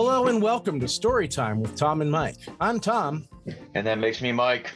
[0.00, 2.36] Hello and welcome to Storytime with Tom and Mike.
[2.60, 3.26] I'm Tom.
[3.74, 4.70] And that makes me Mike.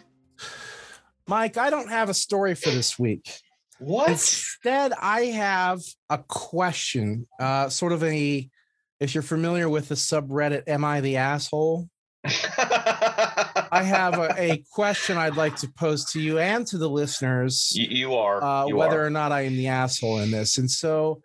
[1.28, 3.32] Mike, I don't have a story for this week.
[3.78, 4.10] What?
[4.10, 5.78] Instead, I have
[6.10, 8.50] a question, uh, sort of a,
[8.98, 11.88] if you're familiar with the subreddit, Am I the Asshole?
[12.24, 17.70] I have a, a, question I'd like to pose to you and to the listeners.
[17.76, 18.42] You, you are.
[18.42, 19.06] Uh, you whether are.
[19.06, 20.58] or not I am the asshole in this.
[20.58, 21.22] And so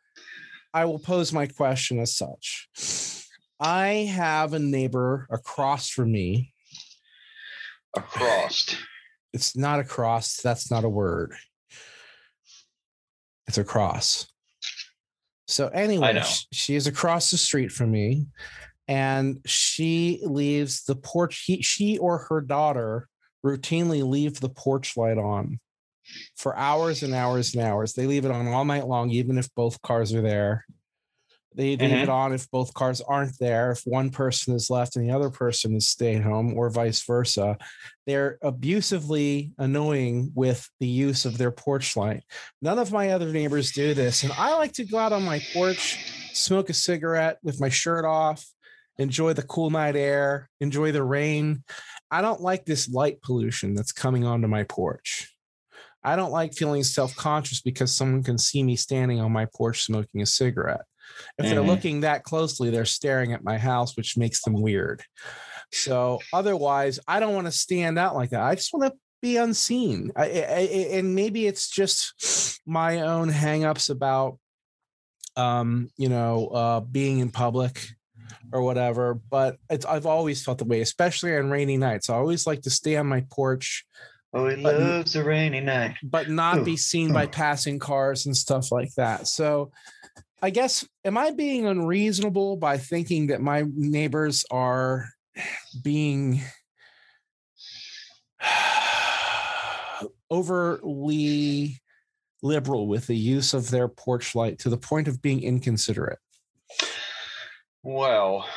[0.72, 2.68] I will pose my question as such.
[3.60, 6.54] I have a neighbor across from me.
[7.96, 8.76] Across.
[9.34, 10.38] It's not across.
[10.38, 11.34] That's not a word.
[13.48, 14.28] It's across.
[15.48, 18.28] So anyway, she is across the street from me
[18.88, 23.08] and she leaves the porch he, she or her daughter
[23.46, 25.60] routinely leave the porch light on
[26.36, 29.54] for hours and hours and hours they leave it on all night long even if
[29.56, 30.66] both cars are there
[31.58, 32.04] they leave mm-hmm.
[32.04, 35.30] it on if both cars aren't there if one person is left and the other
[35.30, 37.58] person is staying home or vice versa
[38.06, 42.24] they're abusively annoying with the use of their porch light
[42.62, 45.42] none of my other neighbors do this and i like to go out on my
[45.54, 46.00] porch
[46.34, 48.46] smoke a cigarette with my shirt off
[48.98, 51.64] enjoy the cool night air, enjoy the rain.
[52.10, 55.34] I don't like this light pollution that's coming onto my porch.
[56.04, 59.84] I don't like feeling self conscious because someone can see me standing on my porch
[59.84, 60.86] smoking a cigarette.
[61.38, 61.56] If mm-hmm.
[61.56, 65.04] they're looking that closely, they're staring at my house, which makes them weird.
[65.72, 68.42] So, otherwise, I don't want to stand out like that.
[68.42, 70.12] I just want to be unseen.
[70.16, 70.60] I, I,
[70.94, 74.38] and maybe it's just my own hangups about,
[75.36, 77.86] um, you know, uh, being in public
[78.52, 79.16] or whatever.
[79.16, 82.10] But it's I've always felt the way, especially on rainy nights.
[82.10, 83.86] I always like to stay on my porch.
[84.34, 85.96] Oh, he but, loves a rainy night.
[86.04, 86.64] But not Ooh.
[86.64, 89.28] be seen by passing cars and stuff like that.
[89.28, 89.72] So
[90.42, 95.10] I guess am I being unreasonable by thinking that my neighbors are
[95.84, 96.42] being
[100.30, 101.82] overly
[102.44, 106.20] liberal with the use of their porch light to the point of being inconsiderate?
[107.82, 108.48] Well,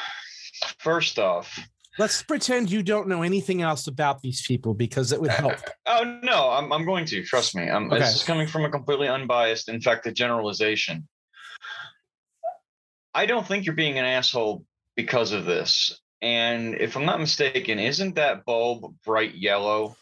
[0.78, 1.58] first off,
[1.98, 5.56] let's pretend you don't know anything else about these people because it would help.
[5.86, 7.68] oh no, I'm I'm going to trust me.
[7.68, 8.00] Um, I'm, okay.
[8.00, 11.08] This is coming from a completely unbiased, in fact, a generalization.
[13.14, 14.64] I don't think you're being an asshole
[14.96, 15.98] because of this.
[16.22, 19.96] And if I'm not mistaken, isn't that bulb bright yellow?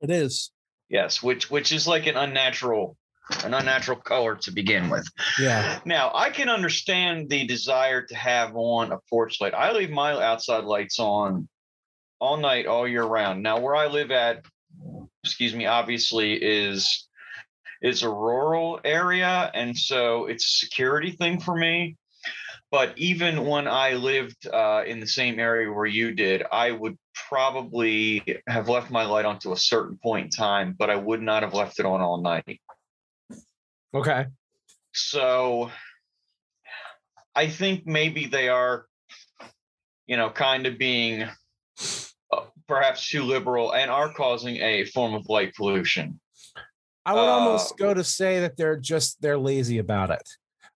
[0.00, 0.50] It is.
[0.88, 2.96] Yes, which which is like an unnatural
[3.44, 5.06] an unnatural color to begin with.
[5.38, 5.78] Yeah.
[5.84, 9.54] Now I can understand the desire to have on a porch light.
[9.54, 11.48] I leave my outside lights on
[12.18, 13.42] all night, all year round.
[13.42, 14.44] Now where I live at,
[15.22, 17.06] excuse me, obviously is
[17.82, 21.96] is a rural area, and so it's a security thing for me.
[22.70, 26.96] But even when I lived uh, in the same area where you did, I would
[27.28, 31.20] probably have left my light on to a certain point in time, but I would
[31.20, 32.60] not have left it on all night.
[33.92, 34.26] Okay.
[34.92, 35.70] So
[37.34, 38.86] I think maybe they are,
[40.06, 45.28] you know, kind of being uh, perhaps too liberal and are causing a form of
[45.28, 46.20] light pollution.
[47.04, 50.28] I would uh, almost go to say that they're just they're lazy about it.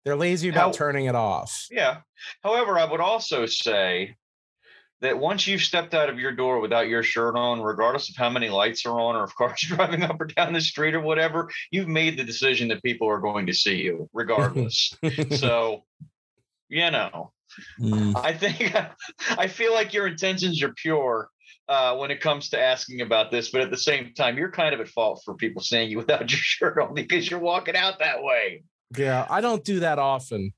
[0.04, 1.66] They're lazy about how, turning it off.
[1.70, 1.98] Yeah.
[2.42, 4.16] However, I would also say
[5.00, 8.30] that once you've stepped out of your door without your shirt on, regardless of how
[8.30, 11.00] many lights are on or if cars are driving up or down the street or
[11.00, 14.96] whatever, you've made the decision that people are going to see you regardless.
[15.30, 15.84] so,
[16.68, 17.32] you know,
[17.80, 18.16] mm.
[18.16, 18.74] I think
[19.38, 21.28] I feel like your intentions are pure
[21.68, 24.74] uh, when it comes to asking about this, but at the same time, you're kind
[24.74, 27.98] of at fault for people seeing you without your shirt on because you're walking out
[28.00, 28.64] that way.
[28.96, 30.52] Yeah, I don't do that often.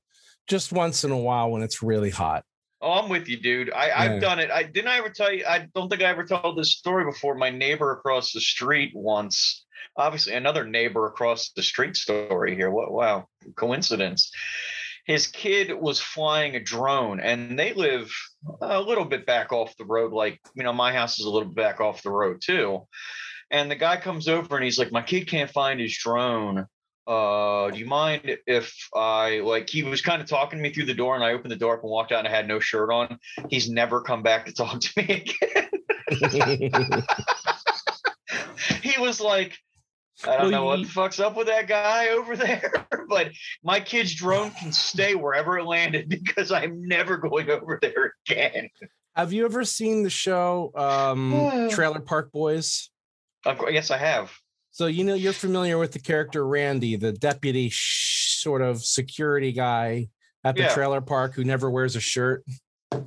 [0.47, 2.43] Just once in a while when it's really hot.
[2.81, 3.71] Oh, I'm with you, dude.
[3.73, 4.01] I, yeah.
[4.01, 4.51] I've done it.
[4.51, 5.43] I didn't I ever tell you.
[5.47, 7.35] I don't think I ever told this story before.
[7.35, 9.65] My neighbor across the street once,
[9.97, 12.69] obviously another neighbor across the street story here.
[12.69, 13.25] What wow,
[13.55, 14.31] coincidence.
[15.05, 18.11] His kid was flying a drone, and they live
[18.61, 20.13] a little bit back off the road.
[20.13, 22.87] Like you know, my house is a little back off the road too.
[23.49, 26.67] And the guy comes over and he's like, "My kid can't find his drone."
[27.07, 30.85] Uh, do you mind if I like he was kind of talking to me through
[30.85, 32.59] the door and I opened the door up and walked out and I had no
[32.59, 33.17] shirt on.
[33.49, 35.69] He's never come back to talk to me again.
[38.81, 39.57] he was like,
[40.25, 43.31] I don't know what the fuck's up with that guy over there, but
[43.63, 48.69] my kid's drone can stay wherever it landed because I'm never going over there again.
[49.15, 52.89] Have you ever seen the show um, Trailer Park Boys?
[53.45, 54.31] of Yes, I have.
[54.77, 59.51] So you know you're familiar with the character Randy, the deputy sh- sort of security
[59.51, 60.09] guy
[60.43, 60.73] at the yeah.
[60.75, 62.43] trailer park who never wears a shirt.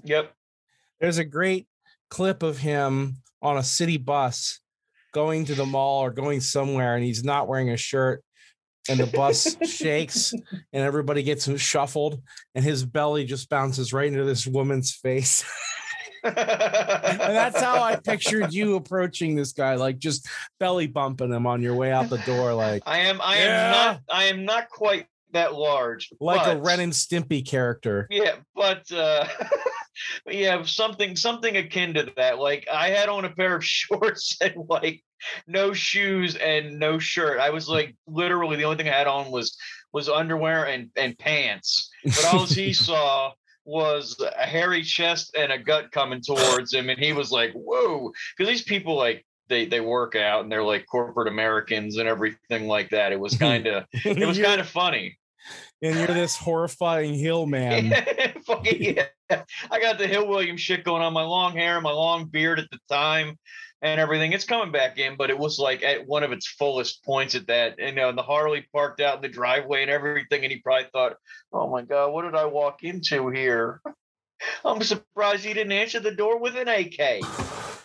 [0.02, 0.32] Yep.
[0.98, 1.68] There's a great
[2.08, 4.58] clip of him on a city bus
[5.14, 8.24] going to the mall or going somewhere and he's not wearing a shirt
[8.88, 12.20] and the bus shakes and everybody gets shuffled
[12.56, 15.44] and his belly just bounces right into this woman's face.
[16.24, 20.28] and that's how I pictured you approaching this guy, like just
[20.58, 22.54] belly bumping him on your way out the door.
[22.54, 23.44] Like I am, I yeah.
[23.44, 28.06] am not, I am not quite that large, like but, a Ren and Stimpy character.
[28.10, 29.26] Yeah, but uh,
[30.26, 32.38] yeah, something something akin to that.
[32.38, 35.02] Like I had on a pair of shorts and like
[35.46, 37.40] no shoes and no shirt.
[37.40, 39.56] I was like literally the only thing I had on was
[39.92, 41.90] was underwear and and pants.
[42.04, 43.32] But all he saw
[43.64, 48.12] was a hairy chest and a gut coming towards him, and he was like, "Whoa!"
[48.36, 52.66] Because these people like they they work out and they're like corporate Americans and everything
[52.66, 53.12] like that.
[53.12, 55.18] It was kind of it was kind of funny
[55.82, 57.92] and you're this horrifying hill man.
[58.64, 59.06] yeah.
[59.70, 61.12] I got the Hill William shit going on.
[61.12, 63.38] My long hair, my long beard at the time,
[63.82, 64.32] and everything.
[64.32, 67.46] It's coming back in, but it was like at one of its fullest points at
[67.46, 67.78] that.
[67.78, 70.42] And, you know, and the Harley parked out in the driveway and everything.
[70.42, 71.16] And he probably thought,
[71.52, 73.80] "Oh my god, what did I walk into here?"
[74.64, 77.20] I'm surprised he didn't answer the door with an AK.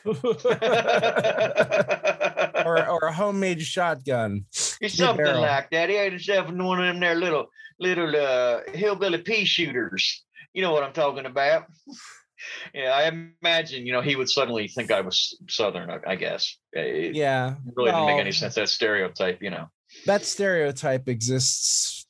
[2.65, 4.45] or, or a homemade shotgun.
[4.79, 5.89] It's something like that.
[5.89, 7.47] He had himself one of them there little
[7.79, 10.23] little uh, hillbilly pea shooters.
[10.53, 11.65] You know what I'm talking about.
[12.73, 13.11] Yeah, I
[13.41, 15.89] imagine you know he would suddenly think I was Southern.
[15.89, 16.57] I, I guess.
[16.75, 18.55] Eh, it yeah, really well, didn't make any sense.
[18.55, 19.67] That stereotype, you know.
[20.05, 22.05] That stereotype exists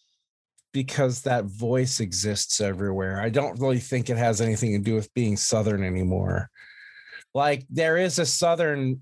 [0.76, 3.22] because that voice exists everywhere.
[3.22, 6.50] I don't really think it has anything to do with being Southern anymore.
[7.34, 9.02] Like there is a Southern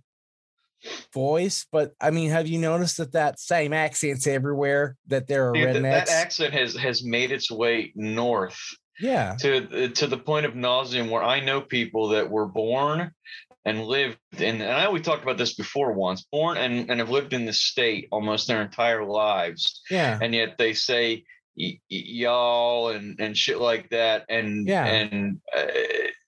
[1.14, 4.98] voice, but I mean, have you noticed that that same accent's everywhere?
[5.08, 6.06] That there are Dude, rednecks.
[6.06, 8.60] That accent has has made its way north.
[9.00, 9.36] Yeah.
[9.40, 13.12] To to the point of nauseum, where I know people that were born
[13.66, 17.10] and lived in, and I we talked about this before once, born and and have
[17.10, 19.82] lived in the state almost their entire lives.
[19.90, 20.20] Yeah.
[20.22, 21.24] And yet they say
[21.58, 25.42] y- y'all and and shit like that, and yeah, and.
[25.56, 25.66] Uh,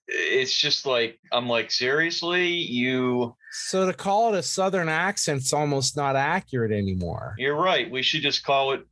[0.08, 5.96] it's just like I'm like seriously you so to call it a southern accent's almost
[5.96, 7.34] not accurate anymore.
[7.38, 7.90] You're right.
[7.90, 8.86] We should just call it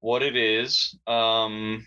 [0.00, 0.98] what it is.
[1.06, 1.86] Um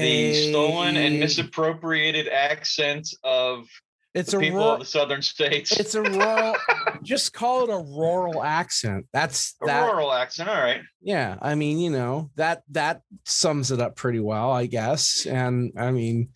[0.00, 3.66] the stolen and misappropriated accent of
[4.14, 5.72] it's a people rural, of the southern states.
[5.72, 6.54] It's a rural.
[7.02, 9.06] just call it a rural accent.
[9.12, 10.48] That's a that, rural accent.
[10.48, 10.82] All right.
[11.02, 15.26] Yeah, I mean, you know that that sums it up pretty well, I guess.
[15.26, 16.28] And I mean,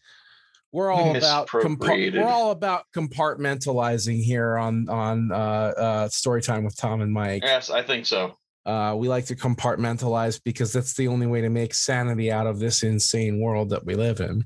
[0.73, 6.65] we're all about compa- we're all about compartmentalizing here on on uh, uh, story time
[6.65, 7.43] with Tom and Mike.
[7.45, 8.37] Yes, I think so.
[8.69, 12.59] Uh, we like to compartmentalize because that's the only way to make sanity out of
[12.59, 14.45] this insane world that we live in.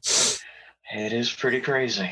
[0.94, 2.08] It is pretty crazy.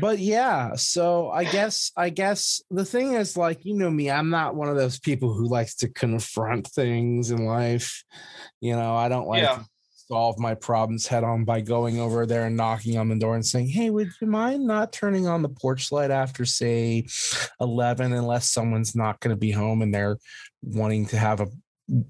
[0.00, 4.30] But yeah, so I guess I guess the thing is like you know me, I'm
[4.30, 8.04] not one of those people who likes to confront things in life.
[8.60, 9.64] You know, I don't like yeah
[10.08, 13.46] solve my problems head on by going over there and knocking on the door and
[13.46, 17.06] saying, Hey, would you mind not turning on the porch light after, say,
[17.60, 20.18] 11, unless someone's not going to be home and they're
[20.62, 21.48] wanting to have a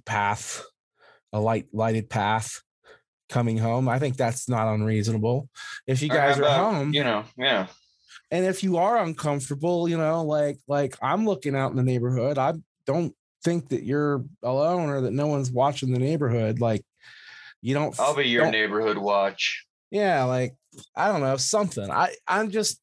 [0.04, 0.64] path,
[1.32, 2.62] a light lighted path
[3.28, 3.88] coming home?
[3.88, 5.48] I think that's not unreasonable.
[5.86, 7.66] If you guys about, are home, you know, yeah.
[8.30, 12.38] And if you are uncomfortable, you know, like like I'm looking out in the neighborhood,
[12.38, 12.54] I
[12.86, 13.14] don't
[13.44, 16.60] think that you're alone or that no one's watching the neighborhood.
[16.60, 16.82] Like
[17.64, 17.98] you don't.
[17.98, 19.64] I'll be your neighborhood watch.
[19.90, 20.54] Yeah, like
[20.94, 21.90] I don't know something.
[21.90, 22.78] I I'm just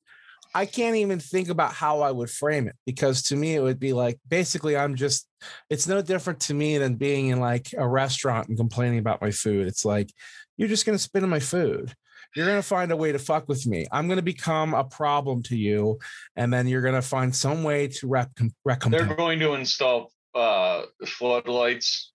[0.55, 3.79] I can't even think about how I would frame it because to me it would
[3.79, 5.27] be like basically I'm just
[5.69, 9.29] it's no different to me than being in like a restaurant and complaining about my
[9.29, 9.67] food.
[9.67, 10.11] It's like
[10.57, 11.93] you're just gonna spit in my food.
[12.35, 13.85] You're gonna find a way to fuck with me.
[13.91, 15.99] I'm gonna become a problem to you,
[16.35, 18.31] and then you're gonna find some way to rec-
[18.65, 19.07] recompense.
[19.07, 22.10] They're going to install uh, floodlights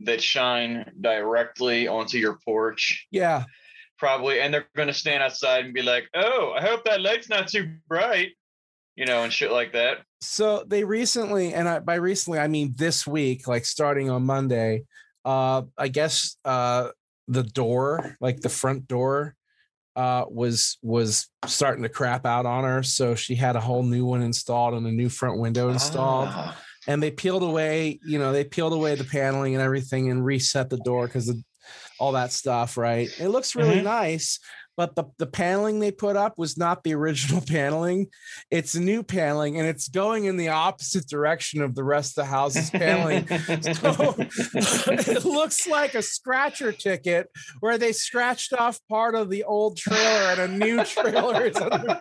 [0.00, 3.06] that shine directly onto your porch.
[3.10, 3.44] Yeah.
[3.98, 4.40] Probably.
[4.40, 7.48] And they're going to stand outside and be like, oh, I hope that light's not
[7.48, 8.30] too bright,
[8.94, 9.98] you know, and shit like that.
[10.20, 14.84] So they recently, and I, by recently, I mean this week, like starting on Monday,
[15.24, 16.90] uh, I guess uh,
[17.26, 19.34] the door, like the front door,
[19.96, 22.84] uh, was was starting to crap out on her.
[22.84, 26.28] So she had a whole new one installed and a new front window installed.
[26.30, 26.56] Ah
[26.88, 30.70] and they peeled away, you know, they peeled away the paneling and everything and reset
[30.70, 31.32] the door because
[32.00, 33.08] all that stuff, right?
[33.20, 33.84] It looks really mm-hmm.
[33.84, 34.40] nice,
[34.74, 38.06] but the, the paneling they put up was not the original paneling.
[38.50, 42.30] It's new paneling and it's going in the opposite direction of the rest of the
[42.30, 43.26] house's paneling.
[43.28, 47.28] so it looks like a scratcher ticket
[47.60, 52.00] where they scratched off part of the old trailer and a new trailer is under.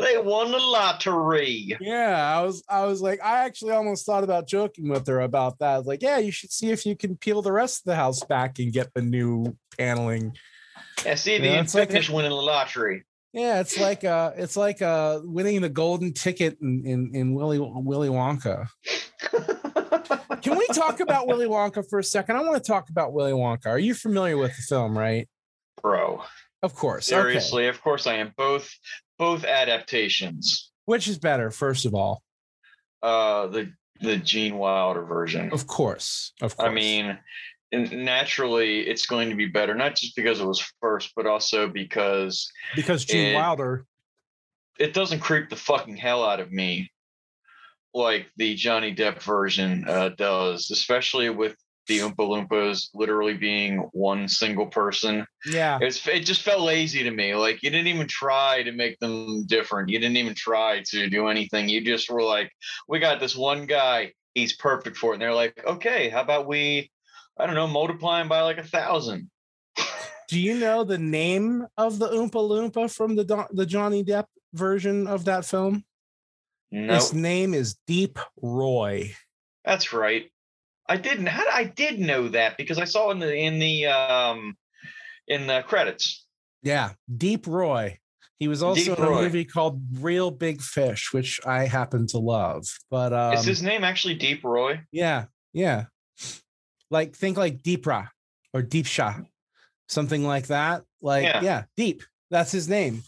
[0.00, 1.76] They won the lottery.
[1.80, 5.58] Yeah, I was I was like, I actually almost thought about joking with her about
[5.58, 5.86] that.
[5.86, 8.58] Like, yeah, you should see if you can peel the rest of the house back
[8.58, 10.36] and get the new paneling.
[11.04, 13.04] Yeah, see if you, finish like winning the lottery.
[13.32, 17.58] Yeah, it's like uh it's like uh winning the golden ticket in in, in Willy
[17.60, 18.68] Willy Wonka.
[20.42, 22.36] Can we talk about Willy Wonka for a second?
[22.36, 23.66] I want to talk about Willy Wonka.
[23.66, 25.28] Are you familiar with the film, right?
[25.82, 26.22] Bro.
[26.62, 27.06] Of course.
[27.06, 27.68] Seriously, okay.
[27.68, 28.32] of course I am.
[28.36, 28.72] Both
[29.18, 30.70] both adaptations.
[30.84, 32.22] Which is better, first of all?
[33.02, 35.52] Uh the the Gene Wilder version.
[35.52, 36.32] Of course.
[36.40, 36.70] Of course.
[36.70, 37.18] I mean,
[37.72, 42.50] naturally it's going to be better not just because it was first but also because
[42.74, 43.84] because gene it, wilder
[44.78, 46.90] it doesn't creep the fucking hell out of me
[47.92, 51.56] like the johnny depp version uh, does especially with
[51.88, 57.10] the oompa loompas literally being one single person yeah it's it just felt lazy to
[57.10, 61.08] me like you didn't even try to make them different you didn't even try to
[61.08, 62.50] do anything you just were like
[62.88, 66.46] we got this one guy he's perfect for it and they're like okay how about
[66.46, 66.90] we
[67.38, 69.30] I don't know, multiplying by like a thousand.
[70.28, 75.06] Do you know the name of the Oompa Loompa from the the Johnny Depp version
[75.06, 75.84] of that film?
[76.70, 76.96] Nope.
[76.96, 79.14] His name is Deep Roy.
[79.64, 80.30] That's right.
[80.88, 81.26] I didn't.
[81.26, 84.56] How I did know that because I saw in the in the um
[85.26, 86.26] in the credits.
[86.62, 87.98] Yeah, Deep Roy.
[88.38, 89.22] He was also Deep in a Roy.
[89.22, 92.64] movie called Real Big Fish, which I happen to love.
[92.90, 94.80] But um, is his name actually Deep Roy?
[94.92, 95.86] Yeah, yeah
[96.90, 98.08] like think like Deepra
[98.54, 99.24] or Deepsha,
[99.88, 100.82] something like that.
[101.00, 101.40] Like yeah.
[101.42, 102.02] yeah, Deep.
[102.30, 103.02] That's his name.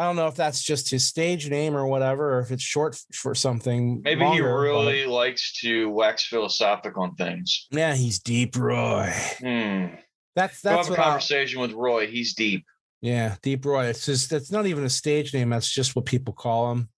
[0.00, 2.98] I don't know if that's just his stage name or whatever, or if it's short
[3.12, 4.00] for something.
[4.00, 5.12] Maybe longer, he really but...
[5.12, 7.66] likes to wax philosophical on things.
[7.70, 9.12] Yeah, he's deep, Roy.
[9.40, 9.88] Hmm.
[10.34, 11.66] That's that's have a conversation I'll...
[11.66, 12.06] with Roy.
[12.06, 12.64] He's deep.
[13.02, 13.88] Yeah, Deep Roy.
[13.88, 15.50] It's just that's not even a stage name.
[15.50, 16.88] That's just what people call him.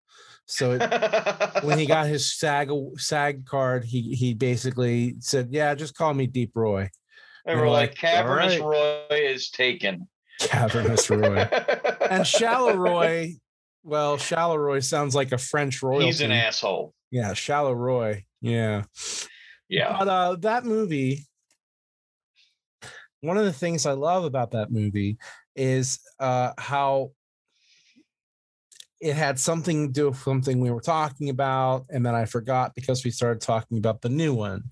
[0.46, 0.80] So it,
[1.64, 6.28] when he got his SAG SAG card, he he basically said, "Yeah, just call me
[6.28, 6.88] Deep Roy."
[7.46, 9.08] And, we're like, like "Cavernous right.
[9.10, 10.06] Roy is taken."
[10.46, 11.48] Cavernous Roy
[12.10, 13.36] and Shallow Roy.
[13.84, 16.06] Well, Shallow Roy sounds like a French royalty.
[16.06, 16.94] He's an asshole.
[17.10, 18.24] Yeah, Shallow Roy.
[18.40, 18.84] Yeah,
[19.68, 19.96] yeah.
[19.98, 21.26] But uh, that movie,
[23.20, 25.18] one of the things I love about that movie
[25.56, 27.10] is uh, how
[29.00, 32.74] it had something to do with something we were talking about, and then I forgot
[32.74, 34.64] because we started talking about the new one.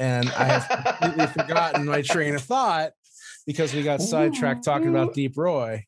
[0.00, 0.68] And I have
[1.00, 2.92] completely forgotten my train of thought
[3.48, 5.82] because we got sidetracked talking about Deep Roy.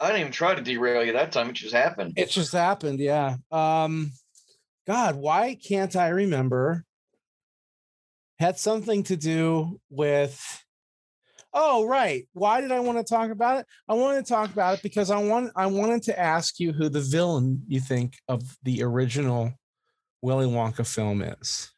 [0.00, 1.50] I didn't even try to derail you that time.
[1.50, 2.14] It just happened.
[2.16, 3.36] It just happened, yeah.
[3.50, 4.12] Um,
[4.86, 6.86] God, why can't I remember?
[8.38, 10.64] Had something to do with
[11.52, 12.26] Oh, right.
[12.32, 13.66] Why did I want to talk about it?
[13.86, 16.88] I wanted to talk about it because I want I wanted to ask you who
[16.88, 19.52] the villain you think of the original
[20.22, 21.70] Willy Wonka film is.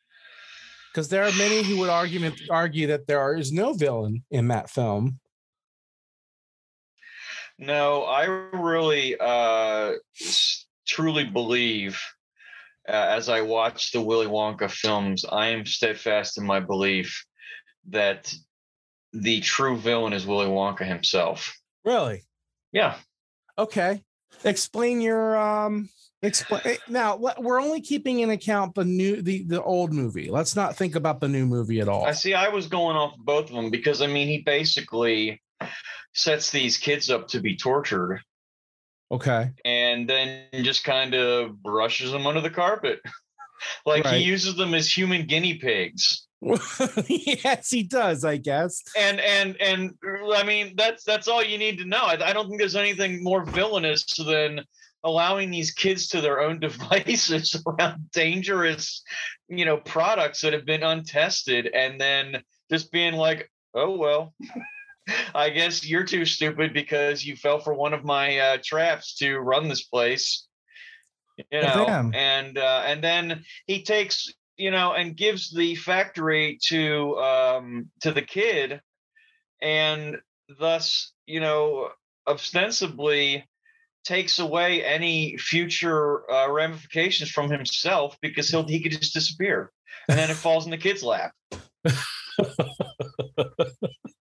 [0.93, 4.71] Because there are many who would argument argue that there is no villain in that
[4.71, 5.19] film.
[7.59, 9.93] No, I really uh,
[10.87, 12.01] truly believe
[12.89, 17.25] uh, as I watch the Willy Wonka films, I am steadfast in my belief
[17.89, 18.33] that
[19.13, 21.57] the true villain is Willy Wonka himself.
[21.85, 22.25] Really?
[22.73, 22.97] Yeah.
[23.57, 24.03] Okay.
[24.45, 25.89] Explain your um
[26.23, 30.29] explain eh, now we're only keeping in account the new the the old movie.
[30.31, 32.05] Let's not think about the new movie at all.
[32.05, 35.41] I see I was going off both of them because I mean he basically
[36.15, 38.21] sets these kids up to be tortured.
[39.11, 39.51] Okay.
[39.65, 43.01] And then just kind of brushes them under the carpet.
[43.87, 44.17] like right.
[44.17, 46.27] he uses them as human guinea pigs.
[47.09, 48.83] yes, he does, I guess.
[48.99, 49.95] And and and
[50.35, 52.03] I mean that's that's all you need to know.
[52.03, 54.61] I, I don't think there's anything more villainous than
[55.05, 59.03] allowing these kids to their own devices around dangerous,
[59.49, 64.35] you know, products that have been untested, and then just being like, "Oh well."
[65.35, 69.39] I guess you're too stupid because you fell for one of my uh, traps to
[69.39, 70.47] run this place
[71.51, 77.17] you know and uh, and then he takes you know, and gives the factory to
[77.19, 78.81] um, to the kid,
[79.61, 80.19] and
[80.59, 81.89] thus, you know,
[82.27, 83.45] ostensibly
[84.05, 89.73] takes away any future uh, ramifications from himself because he'll he could just disappear,
[90.09, 91.33] and then it falls in the kid's lap.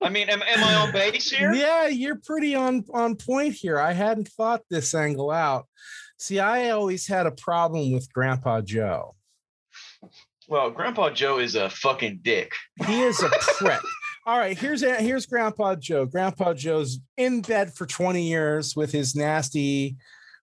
[0.08, 1.52] I mean, am, am I on base here?
[1.52, 3.78] Yeah, you're pretty on on point here.
[3.78, 5.66] I hadn't thought this angle out.
[6.16, 9.16] See, I always had a problem with Grandpa Joe.
[10.48, 12.52] Well, Grandpa Joe is a fucking dick.
[12.86, 13.80] He is a prick.
[14.26, 16.06] All right, here's here's Grandpa Joe.
[16.06, 19.98] Grandpa Joe's in bed for 20 years with his nasty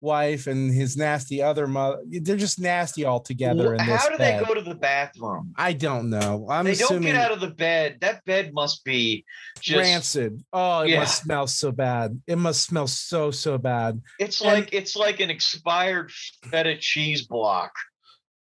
[0.00, 1.98] wife and his nasty other mother.
[2.06, 3.76] They're just nasty all together.
[3.78, 4.40] How do bed.
[4.40, 5.52] they go to the bathroom?
[5.56, 6.46] I don't know.
[6.48, 7.98] I'm they don't get out of the bed.
[8.00, 9.24] That bed must be
[9.60, 10.42] just rancid.
[10.52, 11.00] Oh, it yeah.
[11.00, 12.20] must smell so bad.
[12.26, 14.00] It must smell so so bad.
[14.18, 16.10] It's and, like it's like an expired
[16.50, 17.72] feta cheese block.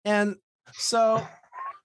[0.05, 0.37] And
[0.75, 1.27] so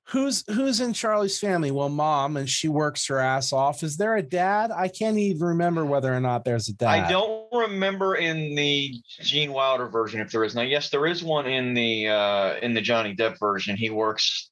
[0.05, 1.71] who's who's in Charlie's family?
[1.71, 3.83] Well, mom, and she works her ass off.
[3.83, 4.71] Is there a dad?
[4.71, 6.87] I can't even remember whether or not there's a dad.
[6.87, 10.55] I don't remember in the Gene Wilder version if there is.
[10.55, 13.75] Now, yes, there is one in the uh in the Johnny Depp version.
[13.75, 14.49] He works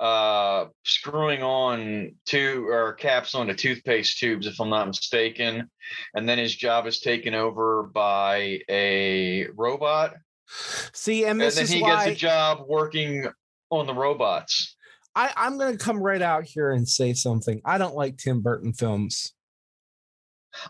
[0.00, 5.68] uh screwing on two or caps onto toothpaste tubes if i'm not mistaken
[6.14, 10.14] and then his job is taken over by a robot
[10.92, 12.04] see and, and then he why...
[12.06, 13.26] gets a job working
[13.70, 14.76] on the robots
[15.18, 17.60] I, I'm going to come right out here and say something.
[17.64, 19.34] I don't like Tim Burton films.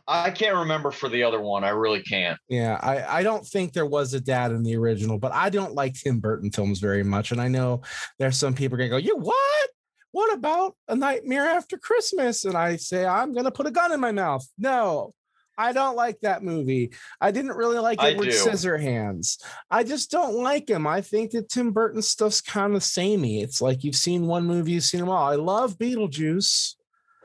[0.07, 1.65] I can't remember for the other one.
[1.65, 2.39] I really can't.
[2.49, 5.75] Yeah, I, I don't think there was a dad in the original, but I don't
[5.75, 7.31] like Tim Burton films very much.
[7.31, 7.83] And I know
[8.19, 9.69] there's some people going to go, You what?
[10.13, 12.47] What about a nightmare after Christmas?
[12.47, 14.47] And I say, I'm going to put a gun in my mouth.
[14.57, 15.13] No,
[15.59, 16.93] I don't like that movie.
[17.21, 19.43] I didn't really like Edward Scissorhands.
[19.69, 20.87] I just don't like him.
[20.87, 23.43] I think that Tim Burton stuff's kind of samey.
[23.43, 25.29] It's like you've seen one movie, you've seen them all.
[25.29, 26.77] I love Beetlejuice.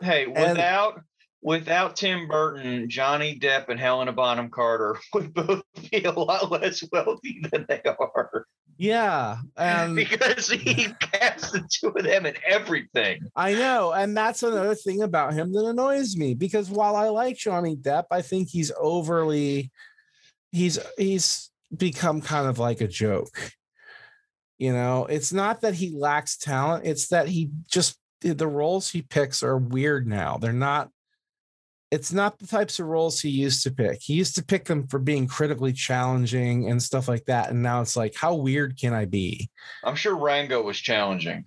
[0.01, 1.03] Hey, without and,
[1.43, 5.61] without Tim Burton, Johnny Depp and Helena Bonham Carter would both
[5.91, 8.47] be a lot less wealthy than they are.
[8.77, 13.21] Yeah, and because he cast the two of them in everything.
[13.35, 17.37] I know, and that's another thing about him that annoys me because while I like
[17.37, 19.71] Johnny Depp, I think he's overly
[20.51, 23.51] he's he's become kind of like a joke.
[24.57, 29.01] You know, it's not that he lacks talent, it's that he just the roles he
[29.01, 30.37] picks are weird now.
[30.37, 30.89] They're not
[31.93, 34.01] it's not the types of roles he used to pick.
[34.01, 37.51] He used to pick them for being critically challenging and stuff like that.
[37.51, 39.51] And now it's like, how weird can I be?
[39.83, 41.45] I'm sure Rango was challenging.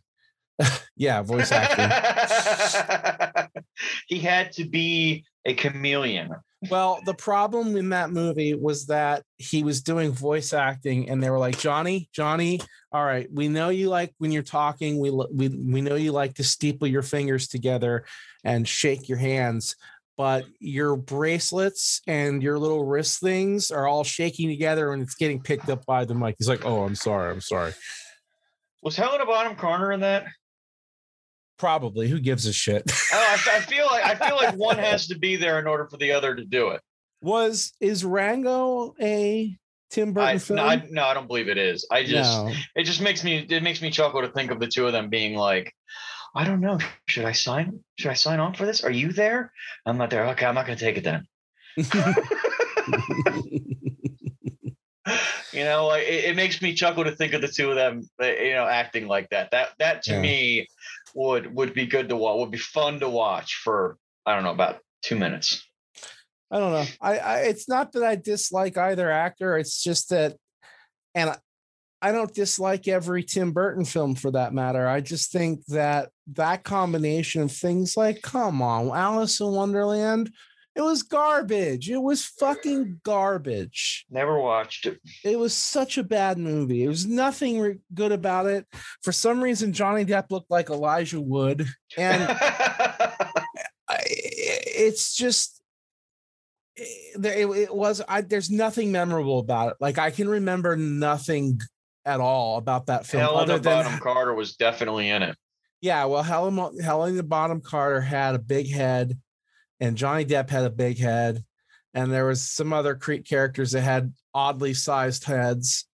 [0.96, 1.90] yeah, voice acting.
[4.06, 6.30] he had to be a chameleon.
[6.70, 11.28] Well, the problem in that movie was that he was doing voice acting, and they
[11.28, 14.98] were like, "Johnny, Johnny, all right, we know you like when you're talking.
[14.98, 18.06] We we we know you like to steeple your fingers together
[18.42, 19.76] and shake your hands
[20.16, 25.40] but your bracelets and your little wrist things are all shaking together and it's getting
[25.40, 26.36] picked up by the mic.
[26.38, 27.72] He's like, "Oh, I'm sorry, I'm sorry."
[28.82, 30.26] Was Helena Bonham Carter in that?
[31.58, 32.08] Probably.
[32.08, 32.82] Who gives a shit?
[33.12, 35.88] oh, I, I, feel like I feel like one has to be there in order
[35.88, 36.80] for the other to do it.
[37.22, 39.56] Was is Rango a
[39.90, 40.56] Tim Burton I, film?
[40.58, 41.86] No I, no, I don't believe it is.
[41.90, 42.52] I just no.
[42.74, 45.08] it just makes me it makes me chuckle to think of the two of them
[45.08, 45.72] being like,
[46.36, 46.78] I don't know.
[47.08, 47.80] Should I sign?
[47.98, 48.84] Should I sign on for this?
[48.84, 49.52] Are you there?
[49.86, 50.26] I'm not there.
[50.28, 51.26] Okay, I'm not going to take it then.
[55.52, 58.26] you know, it, it, makes me chuckle to think of the two of them, uh,
[58.26, 59.50] you know, acting like that.
[59.52, 60.20] That that to yeah.
[60.20, 60.66] me
[61.14, 62.38] would would be good to watch.
[62.38, 63.96] Would be fun to watch for
[64.26, 65.66] I don't know about two minutes.
[66.50, 66.84] I don't know.
[67.00, 69.56] I, I it's not that I dislike either actor.
[69.56, 70.36] It's just that,
[71.14, 71.34] and
[72.02, 74.86] I don't dislike every Tim Burton film for that matter.
[74.86, 80.30] I just think that that combination of things like, come on, Alice in Wonderland,
[80.74, 81.88] it was garbage.
[81.90, 84.04] It was fucking garbage.
[84.10, 85.00] Never watched it.
[85.24, 86.84] It was such a bad movie.
[86.84, 88.66] It was nothing re- good about it.
[89.02, 91.66] For some reason, Johnny Depp looked like Elijah Wood.
[91.96, 92.38] And
[93.88, 95.62] it's just,
[96.76, 101.58] it, it was I, there's nothing memorable about it like i can remember nothing
[102.06, 103.22] at all about that film.
[103.22, 105.36] Helena other than, Bonham Carter was definitely in it.
[105.80, 109.18] Yeah, well, Helena Bonham Carter had a big head,
[109.78, 111.44] and Johnny Depp had a big head,
[111.94, 115.86] and there was some other Creek characters that had oddly sized heads,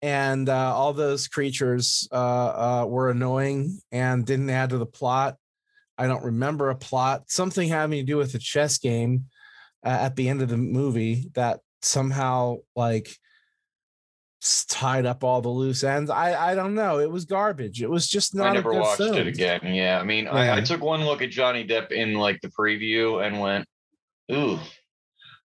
[0.00, 2.14] and uh, all those creatures uh,
[2.82, 5.36] uh, were annoying and didn't add to the plot.
[5.98, 7.24] I don't remember a plot.
[7.26, 9.26] Something having to do with a chess game
[9.84, 13.16] uh, at the end of the movie that somehow like
[14.40, 16.10] tied up all the loose ends.
[16.10, 17.00] I I don't know.
[17.00, 17.82] It was garbage.
[17.82, 18.48] It was just not.
[18.48, 19.16] I never watched film.
[19.16, 19.60] it again.
[19.64, 20.32] Yeah, I mean, yeah.
[20.32, 23.66] I, I, took one look at Johnny Depp in like the preview and went,
[24.30, 24.58] "Ooh,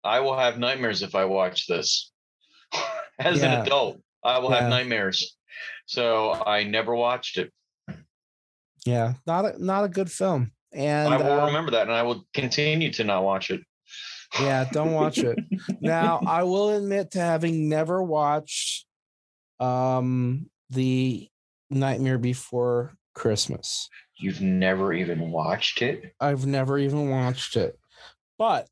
[0.02, 2.10] I will have nightmares if I watch this."
[3.18, 3.60] As yeah.
[3.60, 4.62] an adult, I will yeah.
[4.62, 5.36] have nightmares.
[5.86, 7.52] So I never watched it.
[8.86, 10.52] Yeah, not a not a good film.
[10.72, 13.60] And I will uh, remember that, and I will continue to not watch it.
[14.38, 15.38] Yeah, don't watch it.
[15.80, 18.86] now, I will admit to having never watched
[19.58, 21.28] um the
[21.70, 23.88] Nightmare Before Christmas.
[24.18, 26.14] You've never even watched it?
[26.20, 27.78] I've never even watched it.
[28.38, 28.68] But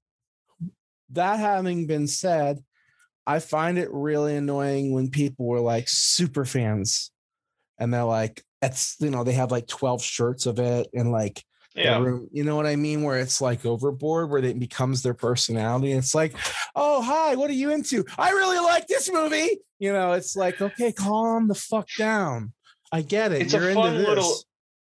[1.10, 2.58] that having been said,
[3.26, 7.10] I find it really annoying when people were like super fans
[7.78, 11.44] and they're like, it's, you know, they have like 12 shirts of it and like,
[11.78, 11.98] yeah.
[11.98, 13.02] Room, you know what I mean?
[13.02, 15.92] Where it's like overboard, where it becomes their personality.
[15.92, 16.34] It's like,
[16.74, 18.04] oh, hi, what are you into?
[18.16, 19.58] I really like this movie.
[19.78, 22.52] You know, it's like, okay, calm the fuck down.
[22.90, 23.42] I get it.
[23.42, 24.34] It's You're a fun little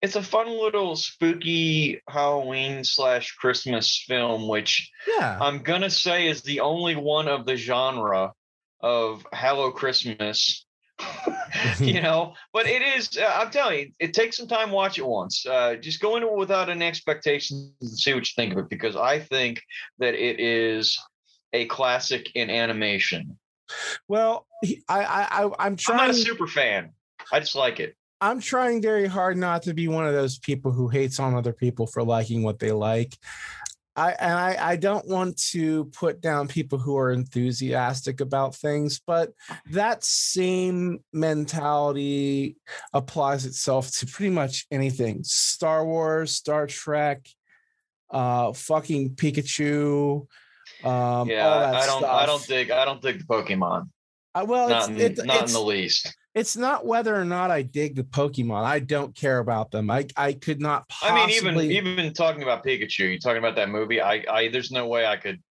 [0.02, 5.38] it's a fun little spooky Halloween slash Christmas film, which yeah.
[5.42, 8.34] I'm gonna say is the only one of the genre
[8.82, 10.65] of Hello Christmas.
[11.80, 13.18] you know, but it is.
[13.18, 14.72] Uh, I'm telling you, it takes some time.
[14.72, 15.46] Watch it once.
[15.46, 18.70] Uh, just go into it without an expectation and see what you think of it,
[18.70, 19.62] because I think
[20.00, 20.98] that it is
[21.54, 23.38] a classic in animation.
[24.08, 26.00] Well, I, I, I am trying.
[26.00, 26.92] I'm not a super fan.
[27.32, 27.96] I just like it.
[28.22, 31.54] I'm trying very hard not to be one of those people who hates on other
[31.54, 33.18] people for liking what they like.
[33.96, 39.00] I and I, I don't want to put down people who are enthusiastic about things,
[39.06, 39.32] but
[39.72, 42.58] that same mentality
[42.94, 45.24] applies itself to pretty much anything.
[45.24, 47.26] Star Wars, Star Trek,
[48.10, 50.28] uh fucking Pikachu.
[50.84, 52.04] Um yeah, I don't stuff.
[52.04, 53.90] I don't dig I don't dig the Pokemon.
[54.34, 57.50] Uh, well, not, it's, it, not it's, in the least it's not whether or not
[57.50, 58.64] I dig the Pokemon.
[58.66, 59.90] I don't care about them.
[59.90, 60.88] I I could not.
[60.90, 61.50] Possibly...
[61.50, 64.02] I mean, even even talking about Pikachu, you talking about that movie.
[64.02, 65.42] I I there's no way I could.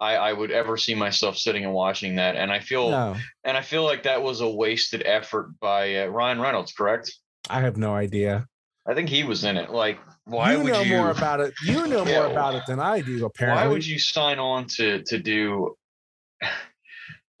[0.00, 3.16] I, I would ever see myself sitting and watching that, and I feel no.
[3.44, 6.72] and I feel like that was a wasted effort by uh, Ryan Reynolds.
[6.72, 7.12] Correct?
[7.48, 8.48] I have no idea.
[8.84, 9.70] I think he was in it.
[9.70, 11.54] Like, why you would know you more about it?
[11.64, 13.24] You know yeah, more about it than I do.
[13.24, 15.76] Apparently, why would you sign on to to do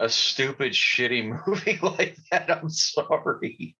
[0.02, 2.50] a stupid, shitty movie like that.
[2.50, 3.76] I'm sorry.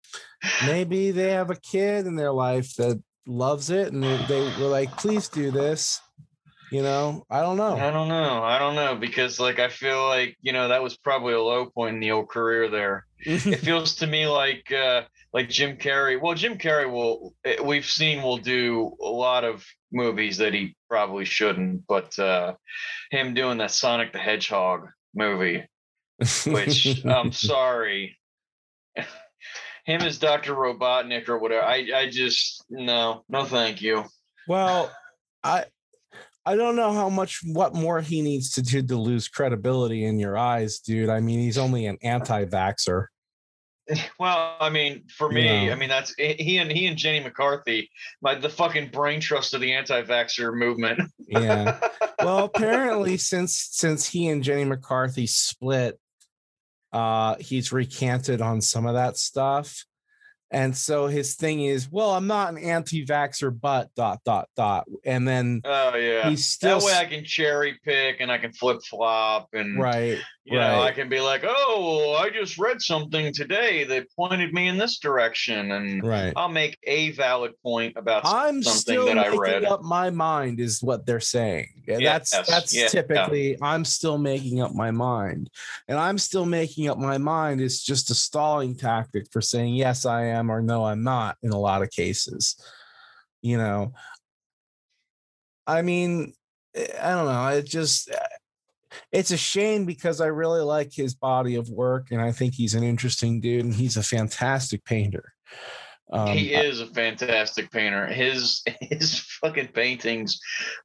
[0.65, 4.69] Maybe they have a kid in their life that loves it and they, they were
[4.69, 6.01] like, please do this.
[6.71, 7.77] You know, I don't know.
[7.77, 8.43] I don't know.
[8.43, 11.67] I don't know because, like, I feel like you know that was probably a low
[11.67, 13.05] point in the old career there.
[13.19, 15.03] it feels to me like uh,
[15.35, 16.19] like Jim Carrey.
[16.19, 20.75] Well, Jim Carrey will eh, we've seen will do a lot of movies that he
[20.89, 22.55] probably shouldn't, but uh,
[23.11, 25.67] him doing that Sonic the Hedgehog movie
[26.47, 28.19] which I'm sorry.
[29.85, 30.55] Him as Dr.
[30.55, 31.65] Robotnik or whatever.
[31.65, 34.05] I, I just no, no thank you.
[34.47, 34.93] Well,
[35.43, 35.65] I
[36.45, 40.19] I don't know how much what more he needs to do to lose credibility in
[40.19, 41.09] your eyes, dude.
[41.09, 43.07] I mean, he's only an anti-vaxer.
[44.19, 45.73] Well, I mean, for me, yeah.
[45.73, 47.91] I mean that's he and he and Jenny McCarthy,
[48.23, 51.01] my the fucking brain trust of the anti-vaxxer movement.
[51.19, 51.79] yeah.
[52.23, 55.99] Well, apparently, since since he and Jenny McCarthy split,
[56.93, 59.85] uh, he's recanted on some of that stuff.
[60.51, 64.87] And so his thing is, well, I'm not an anti-vaxxer, but dot dot dot.
[65.03, 68.53] And then oh yeah, he's still that way I can cherry pick and I can
[68.53, 70.19] flip flop and right.
[70.45, 70.73] You right.
[70.73, 74.77] know, I can be like, oh, I just read something today that pointed me in
[74.77, 76.33] this direction, and right.
[76.35, 79.65] I'll make a valid point about I'm something that I read.
[79.65, 81.69] Up my mind is what they're saying.
[81.87, 82.49] Yeah, that's yes.
[82.49, 82.89] that's yeah.
[82.89, 85.49] typically I'm still making up my mind,
[85.87, 90.07] and I'm still making up my mind is just a stalling tactic for saying yes
[90.07, 92.57] I am or no I'm not in a lot of cases.
[93.43, 93.93] You know,
[95.69, 96.35] I mean,
[96.75, 97.47] eh, I don't know.
[97.49, 98.17] It just eh,
[99.11, 102.75] it's a shame because I really like his body of work and I think he's
[102.75, 105.33] an interesting dude and he's a fantastic painter.
[106.13, 108.07] Um, he is a fantastic painter.
[108.07, 110.41] His his fucking paintings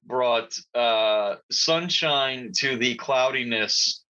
[0.05, 4.03] brought uh, sunshine to the cloudiness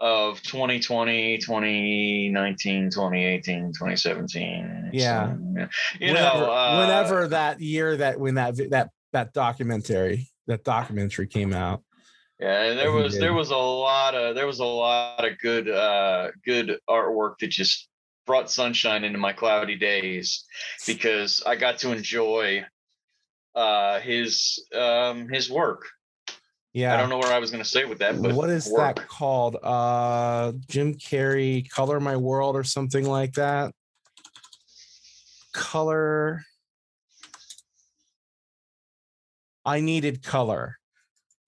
[0.00, 4.90] of 2020, 2019, 2018, 2017.
[4.92, 5.26] Yeah.
[5.26, 5.68] So,
[6.00, 11.26] you whenever, know, uh, whenever that year that when that that that documentary that documentary
[11.26, 11.82] came out
[12.40, 16.30] yeah, there was there was a lot of there was a lot of good uh
[16.44, 17.88] good artwork that just
[18.26, 20.44] brought sunshine into my cloudy days
[20.86, 22.64] because I got to enjoy
[23.56, 25.88] uh his um his work.
[26.72, 26.94] Yeah.
[26.94, 28.96] I don't know where I was going to say with that, but what is work.
[28.96, 29.56] that called?
[29.60, 33.72] Uh Jim Carrey Color My World or something like that.
[35.52, 36.42] Color
[39.64, 40.78] I needed color.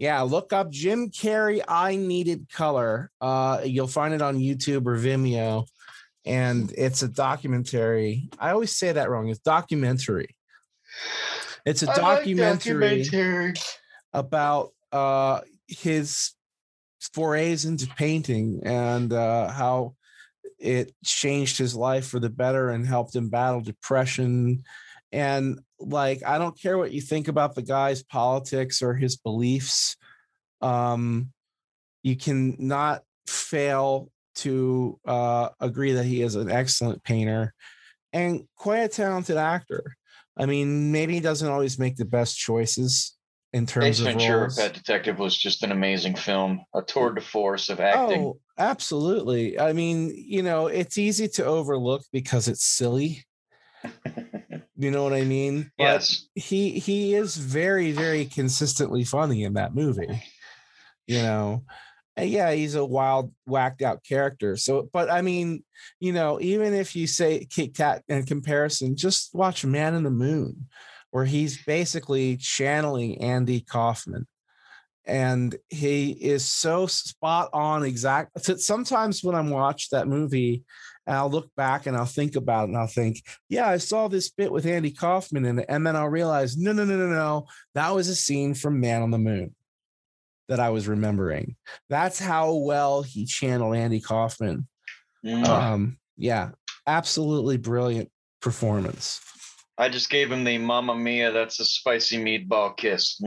[0.00, 1.60] Yeah, look up Jim Carrey.
[1.68, 3.10] I needed color.
[3.20, 5.66] Uh, you'll find it on YouTube or Vimeo,
[6.24, 8.30] and it's a documentary.
[8.38, 9.28] I always say that wrong.
[9.28, 10.34] It's documentary.
[11.66, 13.54] It's a documentary, like documentary,
[14.14, 16.32] about uh, his
[17.12, 19.96] forays into painting and uh, how
[20.58, 24.62] it changed his life for the better and helped him battle depression.
[25.12, 29.96] And like, I don't care what you think about the guy's politics or his beliefs.
[30.60, 31.32] Um,
[32.02, 37.54] you can not fail to uh, agree that he is an excellent painter
[38.12, 39.96] and quite a talented actor.
[40.36, 43.16] I mean, maybe he doesn't always make the best choices
[43.52, 44.56] in terms Ace of Ventura, roles.
[44.56, 48.22] Pet Detective was just an amazing film, a tour de force of acting.
[48.22, 49.58] Oh, absolutely.
[49.58, 53.24] I mean, you know, it's easy to overlook because it's silly.
[54.80, 55.70] you know what I mean?
[55.76, 56.26] But yes.
[56.34, 60.22] He he is very very consistently funny in that movie.
[61.06, 61.64] You know,
[62.16, 64.56] and yeah, he's a wild, whacked out character.
[64.56, 65.64] So, but I mean,
[66.00, 70.10] you know, even if you say Kit Kat in comparison, just watch Man in the
[70.10, 70.68] Moon,
[71.10, 74.26] where he's basically channeling Andy Kaufman.
[75.06, 78.38] And he is so spot on exact.
[78.60, 80.62] Sometimes when I'm watch that movie,
[81.11, 84.07] and I'll look back and I'll think about it and I'll think, yeah, I saw
[84.07, 85.66] this bit with Andy Kaufman in it.
[85.68, 87.46] And then I'll realize, no, no, no, no, no.
[87.75, 89.53] That was a scene from Man on the Moon
[90.49, 91.57] that I was remembering.
[91.88, 94.68] That's how well he channeled Andy Kaufman.
[95.27, 95.44] Mm.
[95.49, 96.51] Um, yeah,
[96.87, 98.09] absolutely brilliant
[98.40, 99.20] performance.
[99.79, 103.20] I just gave him the Mamma Mia, that's a spicy meatball kiss.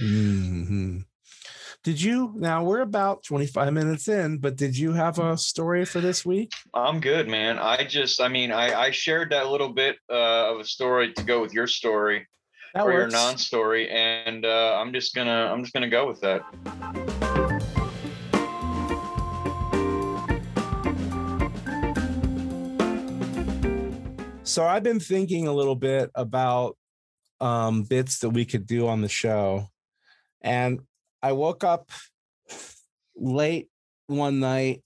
[0.00, 1.00] Mm-hmm.
[1.82, 6.02] Did you now we're about 25 minutes in, but did you have a story for
[6.02, 6.52] this week?
[6.74, 7.58] I'm good, man.
[7.58, 11.22] I just I mean I I shared that little bit uh, of a story to
[11.22, 12.26] go with your story
[12.74, 13.14] that for works.
[13.14, 16.42] your non-story, and uh, I'm just gonna I'm just gonna go with that.
[24.42, 26.76] So I've been thinking a little bit about
[27.40, 29.68] um, bits that we could do on the show,
[30.42, 30.80] and
[31.22, 31.90] I woke up
[33.16, 33.68] late
[34.06, 34.82] one night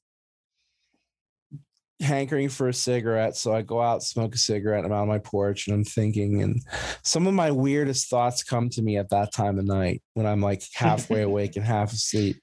[2.01, 3.37] hankering for a cigarette.
[3.37, 4.85] So I go out, smoke a cigarette.
[4.85, 6.61] I'm on my porch and I'm thinking, and
[7.03, 10.41] some of my weirdest thoughts come to me at that time of night when I'm
[10.41, 12.41] like halfway awake and half asleep.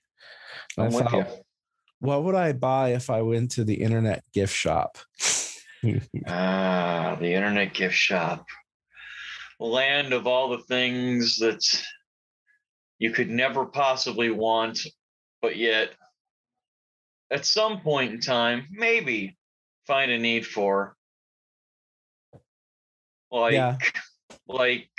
[0.78, 1.28] And I thought,
[2.00, 4.98] what would I buy if I went to the internet gift shop?
[6.28, 8.46] ah, the internet gift shop.
[9.60, 11.62] Land of all the things that
[13.02, 14.80] you could never possibly want,
[15.42, 15.90] but yet
[17.32, 19.36] at some point in time, maybe
[19.88, 20.96] find a need for.
[23.32, 23.78] Like, yeah.
[24.48, 24.92] like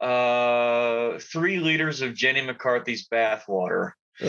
[0.00, 3.92] uh, three liters of Jenny McCarthy's bathwater.
[4.20, 4.26] Uh,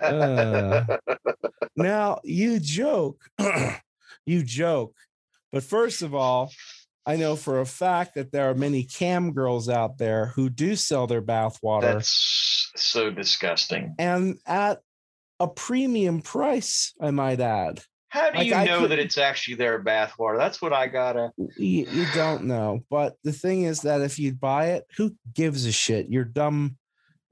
[0.00, 0.96] uh.
[1.76, 3.20] Now you joke,
[4.26, 4.94] you joke,
[5.52, 6.52] but first of all,
[7.06, 10.74] I know for a fact that there are many cam girls out there who do
[10.74, 11.82] sell their bathwater.
[11.82, 13.94] That's so disgusting.
[13.98, 14.80] And at
[15.38, 17.82] a premium price, I might add.
[18.08, 20.38] How do like you know could, that it's actually their bathwater?
[20.38, 21.32] That's what I gotta.
[21.36, 25.66] You, you, don't know, but the thing is that if you buy it, who gives
[25.66, 26.08] a shit?
[26.08, 26.76] You're dumb,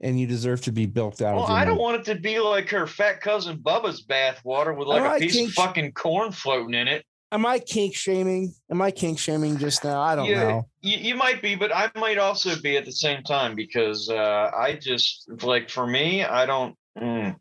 [0.01, 1.37] and you deserve to be built out.
[1.37, 5.21] Well, I don't want it to be like her fat cousin Bubba's bathwater with like
[5.21, 7.05] a piece of fucking corn floating in it.
[7.33, 8.53] Am I kink shaming?
[8.69, 9.99] Am I kink shaming just now?
[9.99, 10.67] I don't yeah, know.
[10.81, 14.51] You, you might be, but I might also be at the same time because uh,
[14.55, 16.75] I just like for me, I don't.
[16.95, 17.35] Mm,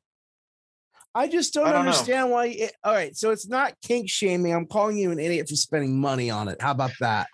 [1.15, 2.35] I just don't, I don't understand know.
[2.37, 2.47] why.
[2.47, 4.55] It, all right, so it's not kink shaming.
[4.55, 6.63] I'm calling you an idiot for spending money on it.
[6.63, 7.27] How about that?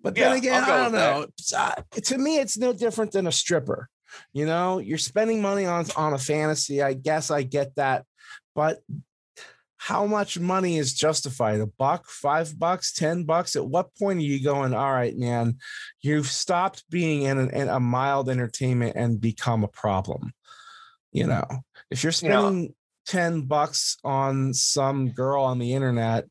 [0.00, 1.26] But yeah, then again, I don't know.
[1.54, 3.90] Uh, to me, it's no different than a stripper.
[4.32, 6.82] You know, you're spending money on on a fantasy.
[6.82, 8.06] I guess I get that,
[8.54, 8.78] but
[9.78, 11.60] how much money is justified?
[11.60, 13.56] A buck, five bucks, ten bucks?
[13.56, 14.74] At what point are you going?
[14.74, 15.58] All right, man,
[16.00, 20.32] you've stopped being in, an, in a mild entertainment and become a problem.
[21.12, 21.44] You know,
[21.90, 22.74] if you're spending you know,
[23.06, 26.26] 10 bucks on some girl on the internet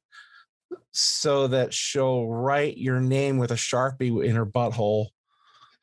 [0.91, 5.07] so that she'll write your name with a sharpie in her butthole.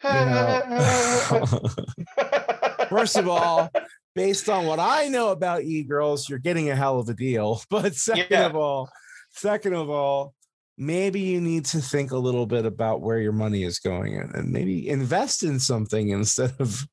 [0.05, 1.45] You know.
[2.89, 3.71] First of all,
[4.15, 7.63] based on what I know about e-girls, you're getting a hell of a deal.
[7.71, 8.47] But second yeah.
[8.47, 8.91] of all,
[9.31, 10.35] second of all,
[10.77, 14.53] maybe you need to think a little bit about where your money is going and
[14.53, 16.87] maybe invest in something instead of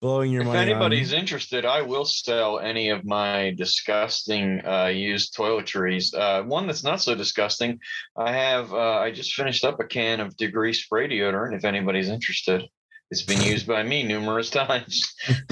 [0.00, 0.58] blowing your if money.
[0.58, 1.20] If anybody's on.
[1.20, 6.14] interested, I will sell any of my disgusting uh, used toiletries.
[6.14, 7.78] Uh, one that's not so disgusting.
[8.16, 8.72] I have.
[8.72, 11.56] Uh, I just finished up a can of Degree spray deodorant.
[11.56, 12.64] If anybody's interested,
[13.10, 15.02] it's been used by me numerous times.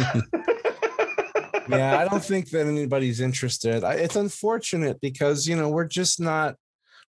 [1.68, 3.84] yeah, I don't think that anybody's interested.
[3.84, 6.56] I, it's unfortunate because you know we're just not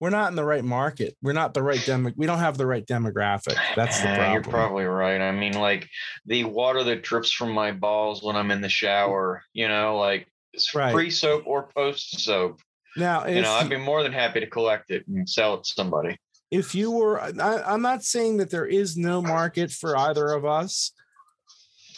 [0.01, 1.17] we're not in the right market.
[1.23, 2.11] We're not the right demo.
[2.17, 3.57] We don't have the right demographic.
[3.77, 4.33] That's the problem.
[4.33, 5.21] You're probably right.
[5.21, 5.89] I mean, like
[6.27, 10.27] the water that drips from my balls when I'm in the shower, you know, like
[10.55, 10.93] it's right.
[10.93, 12.61] free soap or post soap.
[12.97, 15.71] Now, you know, I'd be more than happy to collect it and sell it to
[15.73, 16.19] somebody.
[16.53, 20.45] If you were, I, I'm not saying that there is no market for either of
[20.45, 20.93] us.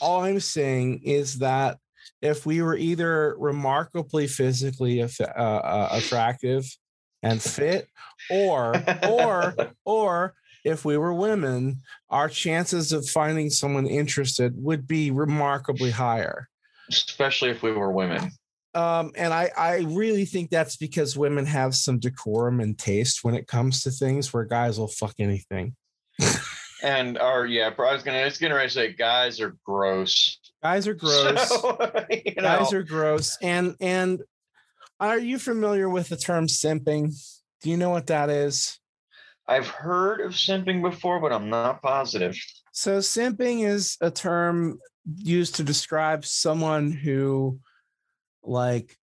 [0.01, 1.79] All I'm saying is that
[2.23, 6.64] if we were either remarkably physically uh, uh, attractive
[7.25, 7.88] and fit
[8.31, 8.75] or
[9.09, 15.90] or or if we were women our chances of finding someone interested would be remarkably
[15.90, 16.49] higher
[16.90, 18.31] especially if we were women
[18.75, 23.35] um, and I, I really think that's because women have some decorum and taste when
[23.35, 25.77] it comes to things where guys will fuck anything.
[26.83, 30.39] and are yeah, I was gonna I was gonna say guys are gross.
[30.63, 31.49] Guys are gross.
[31.49, 31.79] So,
[32.11, 32.43] you know.
[32.43, 33.39] Guys are gross.
[33.41, 34.23] And and
[35.01, 37.15] are you familiar with the term simping?
[37.63, 38.79] Do you know what that is?
[39.47, 42.37] I've heard of simping before, but I'm not positive.
[42.73, 44.79] So, simping is a term
[45.17, 47.59] used to describe someone who,
[48.46, 48.96] like,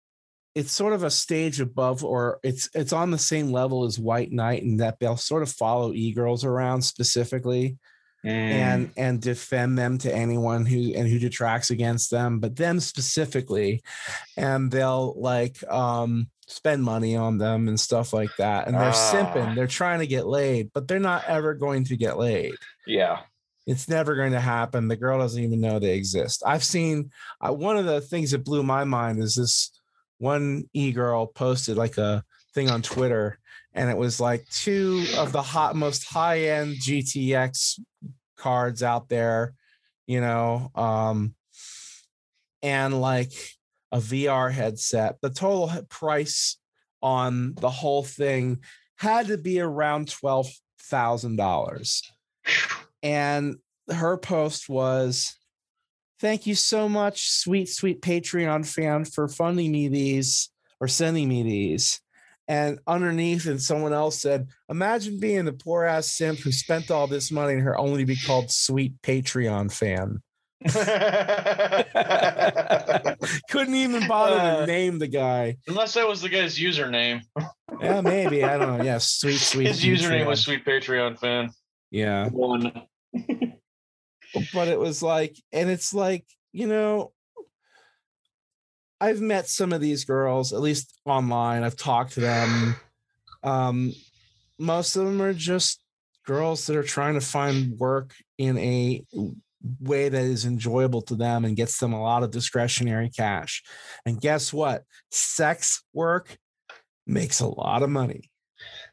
[0.56, 4.32] it's sort of a stage above, or it's it's on the same level as White
[4.32, 7.78] Knight, and that they'll sort of follow e girls around specifically
[8.26, 8.30] mm.
[8.30, 13.82] and and defend them to anyone who and who detracts against them, but them specifically,
[14.38, 18.68] and they'll like um spend money on them and stuff like that.
[18.68, 19.12] And they're ah.
[19.14, 22.56] simping, they're trying to get laid, but they're not ever going to get laid.
[22.88, 23.20] Yeah.
[23.70, 24.88] It's never going to happen.
[24.88, 26.42] The girl doesn't even know they exist.
[26.44, 29.70] I've seen uh, one of the things that blew my mind is this
[30.18, 32.24] one e girl posted like a
[32.56, 33.38] thing on Twitter
[33.74, 37.80] and it was like two of the hot most high end GTX
[38.38, 39.54] cards out there,
[40.08, 41.36] you know, um,
[42.64, 43.34] and like
[43.92, 45.18] a VR headset.
[45.22, 46.58] The total price
[47.04, 48.62] on the whole thing
[48.98, 50.50] had to be around twelve
[50.82, 52.02] thousand dollars,
[53.04, 53.56] and
[53.92, 55.36] her post was.
[56.20, 60.50] Thank you so much, sweet, sweet Patreon fan, for funding me these
[60.82, 62.02] or sending me these.
[62.48, 67.06] And underneath and someone else said imagine being the poor ass simp who spent all
[67.06, 70.24] this money and her only to be called sweet patreon fan.
[73.52, 75.58] Couldn't even bother uh, to name the guy.
[75.68, 77.22] Unless that was the guy's username.
[77.80, 78.84] Yeah maybe i don't know.
[78.84, 79.98] Yeah sweet sweet his patreon.
[79.98, 81.52] username was sweet patreon fan
[81.92, 82.72] yeah one
[84.54, 87.12] but it was like and it's like you know
[89.02, 91.64] I've met some of these girls, at least online.
[91.64, 92.76] I've talked to them.
[93.44, 93.94] Um,
[94.58, 95.82] most of them are just
[96.26, 99.02] girls that are trying to find work in a
[99.80, 103.64] way that is enjoyable to them and gets them a lot of discretionary cash.
[104.06, 104.84] And guess what?
[105.12, 106.38] Sex work
[107.08, 108.30] makes a lot of money.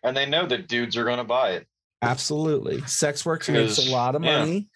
[0.04, 1.66] And they know that dudes are going to buy it.
[2.06, 2.80] Absolutely.
[2.82, 4.68] Sex work makes a lot of money.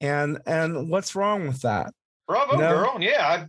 [0.00, 0.22] Yeah.
[0.22, 1.92] And and what's wrong with that?
[2.26, 2.74] Bravo, you know?
[2.74, 2.96] girl.
[3.00, 3.46] Yeah.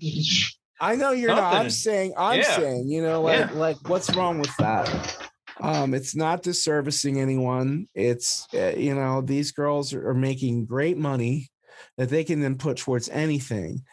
[0.82, 1.44] I, know you're Nothing.
[1.44, 1.56] not.
[1.56, 2.56] I'm saying, I'm yeah.
[2.58, 3.52] saying, you know, like, yeah.
[3.54, 5.28] like, what's wrong with that?
[5.62, 7.88] Um, it's not disservicing anyone.
[7.96, 11.50] It's, uh, you know, these girls are, are making great money
[11.98, 13.84] that they can then put towards anything.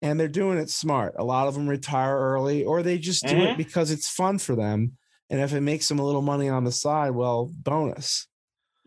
[0.00, 1.14] And they're doing it smart.
[1.16, 3.52] A lot of them retire early or they just do mm-hmm.
[3.52, 4.96] it because it's fun for them.
[5.30, 8.26] And if it makes them a little money on the side, well, bonus.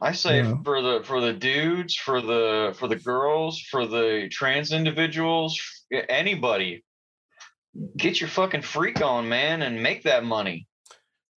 [0.01, 4.73] I say for the for the dudes, for the for the girls, for the trans
[4.73, 5.59] individuals,
[5.91, 6.83] anybody
[7.97, 10.67] get your fucking freak on, man, and make that money.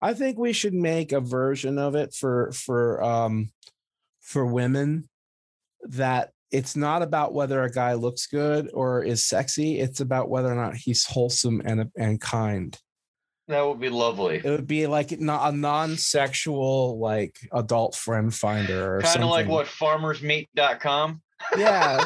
[0.00, 3.50] I think we should make a version of it for for um
[4.20, 5.08] for women
[5.82, 9.80] that it's not about whether a guy looks good or is sexy.
[9.80, 12.78] It's about whether or not he's wholesome and and kind.
[13.48, 14.36] That would be lovely.
[14.36, 19.66] It would be like a non-sexual like adult friend finder or kind of like what
[19.66, 21.22] farmersmeat.com
[21.56, 21.98] yeah.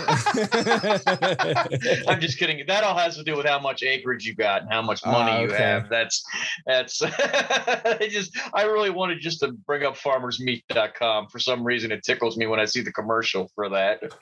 [2.09, 2.65] I'm just kidding.
[2.67, 5.33] That all has to do with how much acreage you got and how much money
[5.33, 5.45] uh, okay.
[5.45, 5.89] you have.
[5.89, 6.23] That's
[6.67, 11.29] that's I just I really wanted just to bring up farmersmeat.com.
[11.29, 14.03] For some reason it tickles me when I see the commercial for that.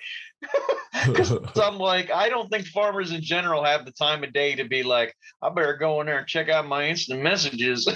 [1.62, 4.83] I'm like, I don't think farmers in general have the time of day to be
[4.83, 7.89] like, I better go in there and check out my instant messages.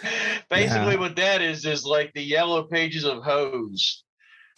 [0.50, 1.00] Basically, yeah.
[1.00, 4.04] what that is is like the yellow pages of hoes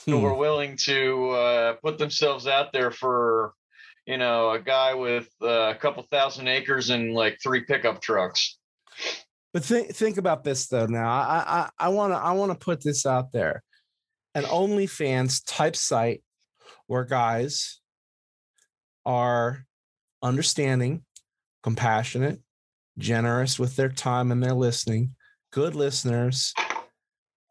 [0.05, 0.13] hmm.
[0.13, 3.53] who are willing to uh, put themselves out there for,
[4.07, 8.59] you know, a guy with uh, a couple thousand acres and like three pickup trucks.
[9.53, 10.87] But think think about this though.
[10.87, 13.63] Now, I I want to I want to put this out there,
[14.35, 16.25] an OnlyFans type site
[16.89, 17.81] where guys
[19.07, 19.65] are
[20.23, 21.05] understanding,
[21.63, 22.41] compassionate,
[22.99, 25.15] generous with their time and their listening,
[25.55, 26.53] good listeners,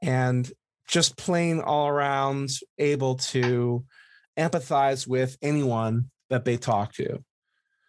[0.01, 0.51] and
[0.89, 3.85] just plain all around able to
[4.37, 7.23] empathize with anyone that they talk to.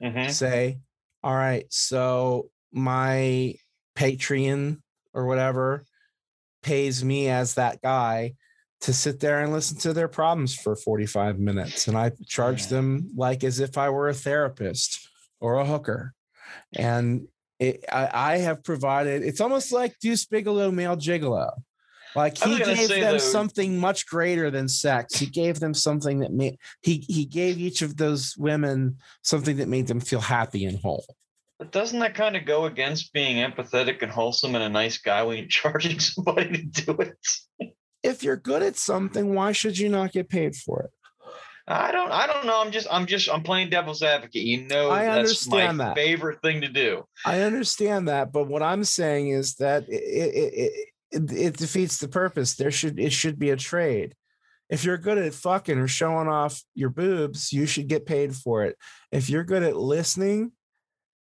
[0.01, 0.31] Mm-hmm.
[0.31, 0.79] Say,
[1.25, 3.57] all right, so my
[3.97, 4.79] Patreon
[5.13, 5.85] or whatever
[6.63, 8.35] pays me as that guy
[8.83, 11.89] to sit there and listen to their problems for 45 minutes.
[11.89, 15.09] And I charge them like as if I were a therapist
[15.41, 16.15] or a hooker.
[16.77, 17.27] And
[17.69, 21.51] it, I, I, have provided, it's almost like Deuce Bigalow, male gigolo.
[22.15, 25.17] Like he gave them though, something much greater than sex.
[25.17, 29.67] He gave them something that made he he gave each of those women something that
[29.67, 31.05] made them feel happy and whole.
[31.59, 35.25] But doesn't that kind of go against being empathetic and wholesome and a nice guy
[35.25, 37.73] when you're charging somebody to do it?
[38.05, 40.91] if you're good at something, why should you not get paid for it?
[41.67, 42.61] I don't I don't know.
[42.61, 44.43] I'm just I'm just I'm playing devil's advocate.
[44.43, 45.97] You know I understand that.
[45.97, 47.05] favorite thing to do.
[47.25, 50.73] I understand that, but what I'm saying is that it, it,
[51.11, 52.55] it, it defeats the purpose.
[52.55, 54.15] There should it should be a trade.
[54.69, 58.65] If you're good at fucking or showing off your boobs, you should get paid for
[58.65, 58.77] it.
[59.11, 60.53] If you're good at listening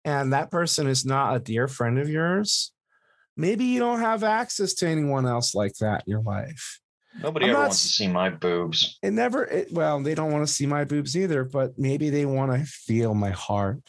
[0.04, 2.72] and that person is not a dear friend of yours,
[3.36, 6.80] maybe you don't have access to anyone else like that in your life.
[7.20, 8.98] Nobody I'm ever not, wants to see my boobs.
[9.02, 12.24] It never, it, well, they don't want to see my boobs either, but maybe they
[12.24, 13.80] want to feel my heart.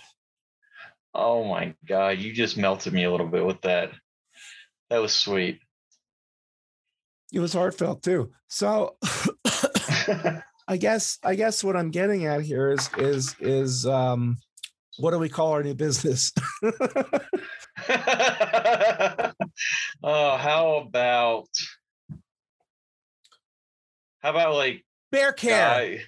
[1.14, 2.20] Oh my God.
[2.20, 3.92] You just melted me a little bit with that.
[4.90, 5.60] That was sweet.
[7.32, 8.32] It was heartfelt too.
[8.48, 8.98] So
[10.68, 14.38] I guess, I guess what I'm getting at here is, is, is, um,
[14.98, 16.32] what do we call our new business?
[20.04, 21.48] oh, how about
[24.24, 26.00] how about like bear care?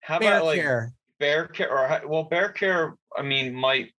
[0.00, 0.92] how bear about like care.
[1.18, 2.94] bear care or well, bear care?
[3.16, 3.92] I mean, might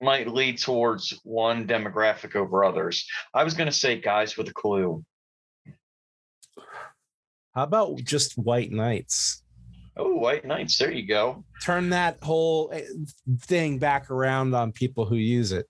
[0.00, 3.06] might lead towards one demographic over others.
[3.34, 5.04] I was going to say guys with a clue.
[7.54, 9.42] How about just white knights?
[9.96, 10.78] Oh, white knights.
[10.78, 11.44] There you go.
[11.62, 12.84] Turn that whole eh,
[13.40, 15.66] thing back around on people who use it.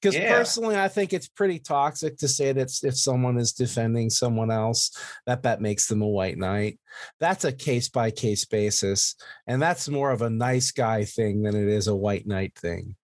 [0.00, 0.36] Because yeah.
[0.36, 4.90] personally, I think it's pretty toxic to say that if someone is defending someone else,
[5.26, 6.78] that that makes them a white knight.
[7.20, 9.14] That's a case by case basis,
[9.46, 12.96] and that's more of a nice guy thing than it is a white knight thing.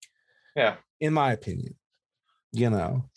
[0.56, 1.74] Yeah, in my opinion,
[2.52, 3.08] you know.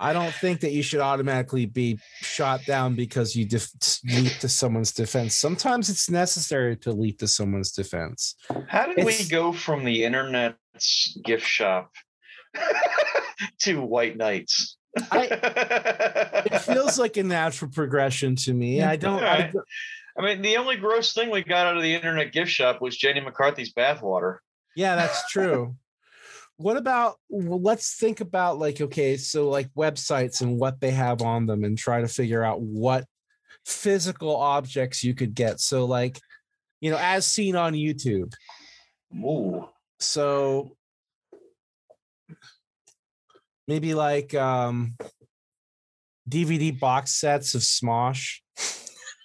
[0.00, 3.72] I don't think that you should automatically be shot down because you def-
[4.04, 5.34] leap to someone's defense.
[5.34, 8.36] Sometimes it's necessary to leap to someone's defense.
[8.68, 11.90] How did it's, we go from the internet's gift shop
[13.60, 14.76] to white knights?
[15.10, 15.28] I,
[16.46, 18.82] it feels like a natural progression to me.
[18.82, 19.64] I don't, I don't.
[20.18, 22.96] I mean, the only gross thing we got out of the internet gift shop was
[22.96, 24.38] Jenny McCarthy's bathwater.
[24.74, 25.76] Yeah, that's true
[26.58, 31.22] what about well, let's think about like okay so like websites and what they have
[31.22, 33.04] on them and try to figure out what
[33.64, 36.20] physical objects you could get so like
[36.80, 38.32] you know as seen on youtube
[39.14, 39.68] Ooh.
[40.00, 40.76] so
[43.68, 44.96] maybe like um
[46.28, 48.40] dvd box sets of smosh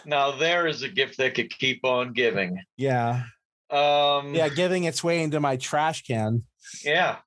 [0.05, 2.57] now there is a gift that could keep on giving.
[2.77, 3.23] Yeah.
[3.69, 6.43] Um yeah, giving its way into my trash can.
[6.83, 7.17] Yeah.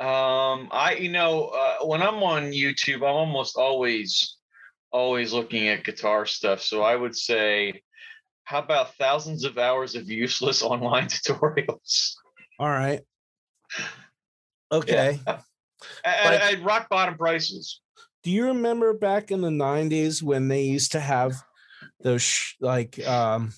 [0.00, 4.36] Um I you know, uh, when I'm on YouTube, I'm almost always
[4.92, 6.62] always looking at guitar stuff.
[6.62, 7.82] So I would say
[8.46, 12.14] how about thousands of hours of useless online tutorials?
[12.58, 13.02] All right.
[14.72, 15.20] Okay.
[15.26, 15.40] Yeah.
[16.04, 17.80] At, at, at rock bottom prices
[18.26, 21.34] do you remember back in the 90s when they used to have
[22.00, 23.52] those sh- like um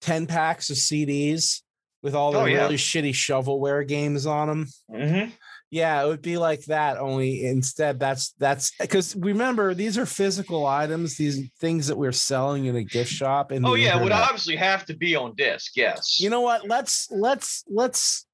[0.00, 1.60] 10 packs of CDs
[2.02, 2.62] with all the oh, yeah.
[2.62, 4.66] really shitty shovelware games on them?
[4.90, 5.30] Mm-hmm.
[5.70, 6.96] Yeah, it would be like that.
[6.98, 12.66] Only instead, that's that's because remember these are physical items, these things that we're selling
[12.66, 13.50] in a gift shop.
[13.50, 14.02] And oh yeah, internet.
[14.04, 15.72] would obviously have to be on disc.
[15.74, 16.20] Yes.
[16.20, 16.68] You know what?
[16.68, 18.26] Let's let's let's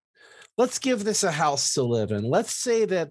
[0.59, 2.25] let's give this a house to live in.
[2.25, 3.11] Let's say that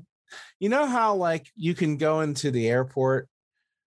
[0.60, 3.28] you know how like you can go into the airport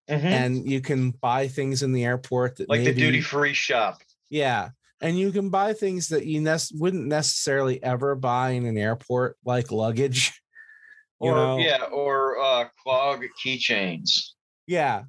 [0.09, 0.27] mm-hmm.
[0.27, 4.01] and you can buy things in the airport that like maybe, the duty free shop.
[4.29, 4.69] Yeah.
[5.05, 9.37] And you can buy things that you ne- wouldn't necessarily ever buy in an airport,
[9.45, 10.41] like luggage.
[11.19, 11.57] or know?
[11.59, 14.31] yeah, or uh clog keychains.
[14.65, 15.03] Yeah.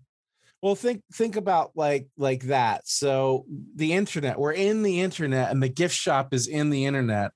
[0.61, 2.87] Well, think think about like like that.
[2.87, 7.31] So the internet, we're in the internet, and the gift shop is in the internet.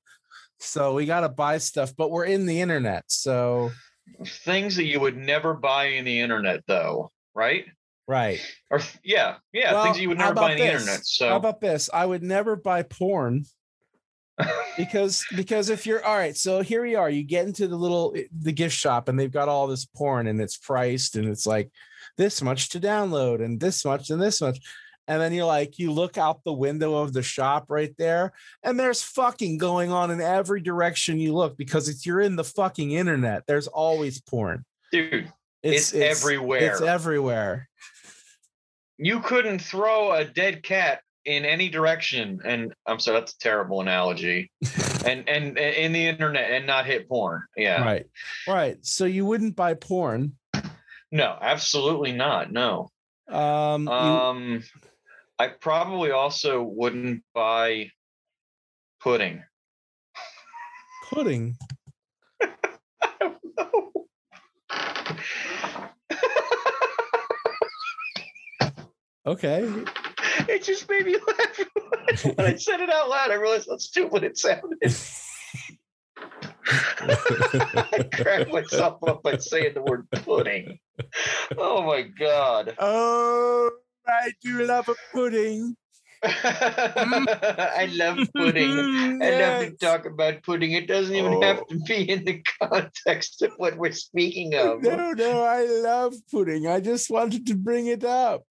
[0.58, 3.04] So we got to buy stuff, but we're in the internet.
[3.06, 3.70] So
[4.44, 7.64] things that you would never buy in the internet, though, right?
[8.10, 8.40] Right.
[8.70, 11.06] Or yeah, yeah, well, things you would never buy on the internet.
[11.06, 11.88] So how about this?
[11.94, 13.44] I would never buy porn
[14.76, 17.08] because because if you're all right, so here we are.
[17.08, 20.26] You get into the little eh, the gift shop and they've got all this porn
[20.26, 21.70] and it's priced and it's like
[22.16, 24.58] this much to download and this much and this much.
[25.06, 28.32] And then you're like, you look out the window of the shop right there,
[28.64, 32.42] and there's fucking going on in every direction you look because it's you're in the
[32.42, 33.44] fucking internet.
[33.46, 34.64] There's always porn.
[34.90, 35.32] Dude,
[35.62, 36.72] it's, it's, it's everywhere.
[36.72, 37.68] It's everywhere.
[39.02, 42.40] You couldn't throw a dead cat in any direction.
[42.44, 44.50] And i'm sorry that's a terrible analogy.
[45.02, 47.44] And, and, and in the internet and not hit porn.
[47.56, 47.82] Yeah.
[47.82, 48.04] Right.
[48.46, 48.76] Right.
[48.82, 50.36] So you wouldn't buy porn?
[51.10, 52.52] No absolutely not.
[52.52, 52.90] No.
[53.26, 54.62] Um um you...
[55.38, 57.90] i probably also wouldn't buy
[59.02, 59.42] pudding.
[61.08, 61.56] Pudding
[62.42, 62.48] i
[63.18, 63.90] don't know
[69.26, 69.84] okay
[70.48, 71.60] it just made me laugh
[72.36, 73.30] when I said it out loud.
[73.30, 74.78] I realized how stupid it sounded.
[77.02, 80.78] I cracked myself up by saying the word pudding.
[81.56, 82.74] Oh my god.
[82.78, 83.70] Oh,
[84.06, 85.76] I do love a pudding.
[86.22, 89.18] I love pudding.
[89.20, 89.22] yes.
[89.22, 90.72] I love to talk about pudding.
[90.72, 91.42] It doesn't even oh.
[91.42, 94.82] have to be in the context of what we're speaking of.
[94.82, 96.66] No, no, I love pudding.
[96.66, 98.44] I just wanted to bring it up.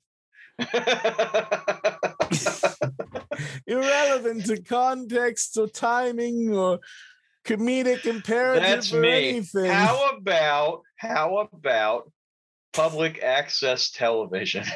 [3.67, 6.79] Irrelevant to context or timing or
[7.45, 9.29] comedic imperative That's or me.
[9.29, 9.71] anything.
[9.71, 12.11] How about how about
[12.73, 14.65] public access television?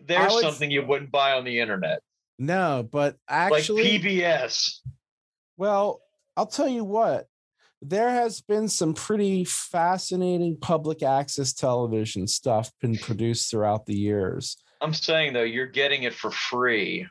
[0.00, 2.00] There's would, something you wouldn't buy on the internet.
[2.38, 4.80] No, but actually like PBS.
[5.56, 6.00] Well,
[6.36, 7.28] I'll tell you what
[7.88, 14.56] there has been some pretty fascinating public access television stuff been produced throughout the years.
[14.80, 17.06] I'm saying though, you're getting it for free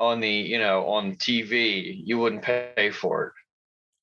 [0.00, 2.00] on the, you know, on TV.
[2.04, 3.32] You wouldn't pay for it.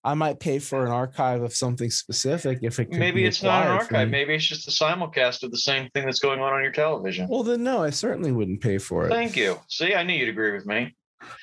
[0.04, 3.72] I might pay for an archive of something specific if it maybe it's not an
[3.72, 4.10] archive.
[4.10, 7.28] Maybe it's just a simulcast of the same thing that's going on on your television.
[7.28, 9.10] Well, then no, I certainly wouldn't pay for it.
[9.10, 9.60] Thank you.
[9.68, 10.96] See, I knew you'd agree with me.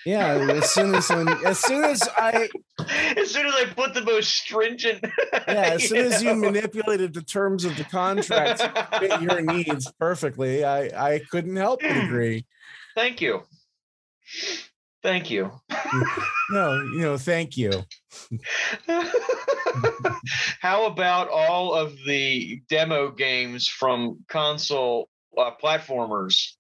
[0.05, 2.49] Yeah, as soon as when, as soon as I
[3.17, 5.05] as soon as I put the most stringent
[5.49, 6.33] Yeah, as soon as know.
[6.33, 11.57] you manipulated the terms of the contract to fit your needs perfectly, I I couldn't
[11.57, 12.47] help but agree.
[12.97, 13.43] Thank you.
[15.03, 15.51] Thank you.
[16.51, 17.73] no, you know, thank you.
[20.61, 26.53] How about all of the demo games from console uh, platformers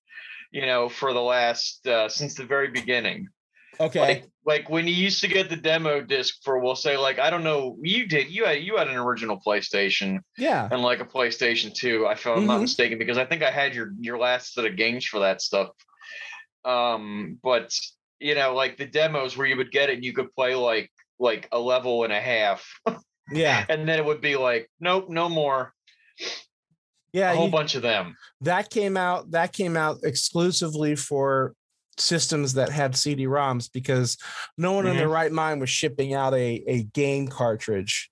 [0.53, 3.28] you know, for the last uh, since the very beginning.
[3.80, 4.00] Okay.
[4.00, 7.30] Like, like when you used to get the demo disc for, we'll say, like I
[7.30, 8.28] don't know, you did.
[8.30, 10.20] You had you had an original PlayStation.
[10.36, 10.68] Yeah.
[10.70, 12.46] And like a PlayStation Two, if I'm mm-hmm.
[12.46, 15.40] not mistaken, because I think I had your your last set of games for that
[15.40, 15.68] stuff.
[16.64, 17.76] Um, but
[18.20, 20.90] you know, like the demos where you would get it and you could play like
[21.18, 22.68] like a level and a half.
[23.30, 23.64] yeah.
[23.68, 25.72] and then it would be like, nope, no more.
[27.12, 28.16] Yeah, a whole you, bunch of them.
[28.40, 29.30] That came out.
[29.32, 31.54] That came out exclusively for
[31.98, 34.16] systems that had CD-ROMs because
[34.56, 34.92] no one mm-hmm.
[34.92, 35.14] in their mm-hmm.
[35.14, 38.10] right mind was shipping out a a game cartridge.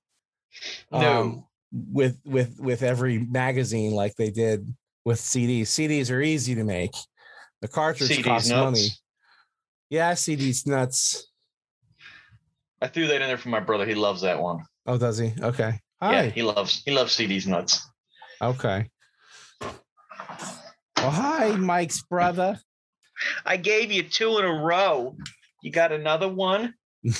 [0.92, 1.20] No.
[1.20, 4.74] Um, with with with every magazine like they did
[5.04, 5.62] with CDs.
[5.62, 6.92] CDs are easy to make.
[7.60, 8.64] The cartridge CDs costs nuts.
[8.64, 8.88] money.
[9.88, 11.28] Yeah, CDs nuts.
[12.82, 13.86] I threw that in there for my brother.
[13.86, 14.64] He loves that one.
[14.86, 15.32] Oh, does he?
[15.40, 15.78] Okay.
[16.00, 16.12] Hi.
[16.12, 17.89] Yeah, he loves he loves CDs nuts.
[18.42, 18.88] Okay.
[19.60, 22.58] Well, hi, Mike's brother.
[23.44, 25.16] I gave you two in a row.
[25.62, 26.72] You got another one?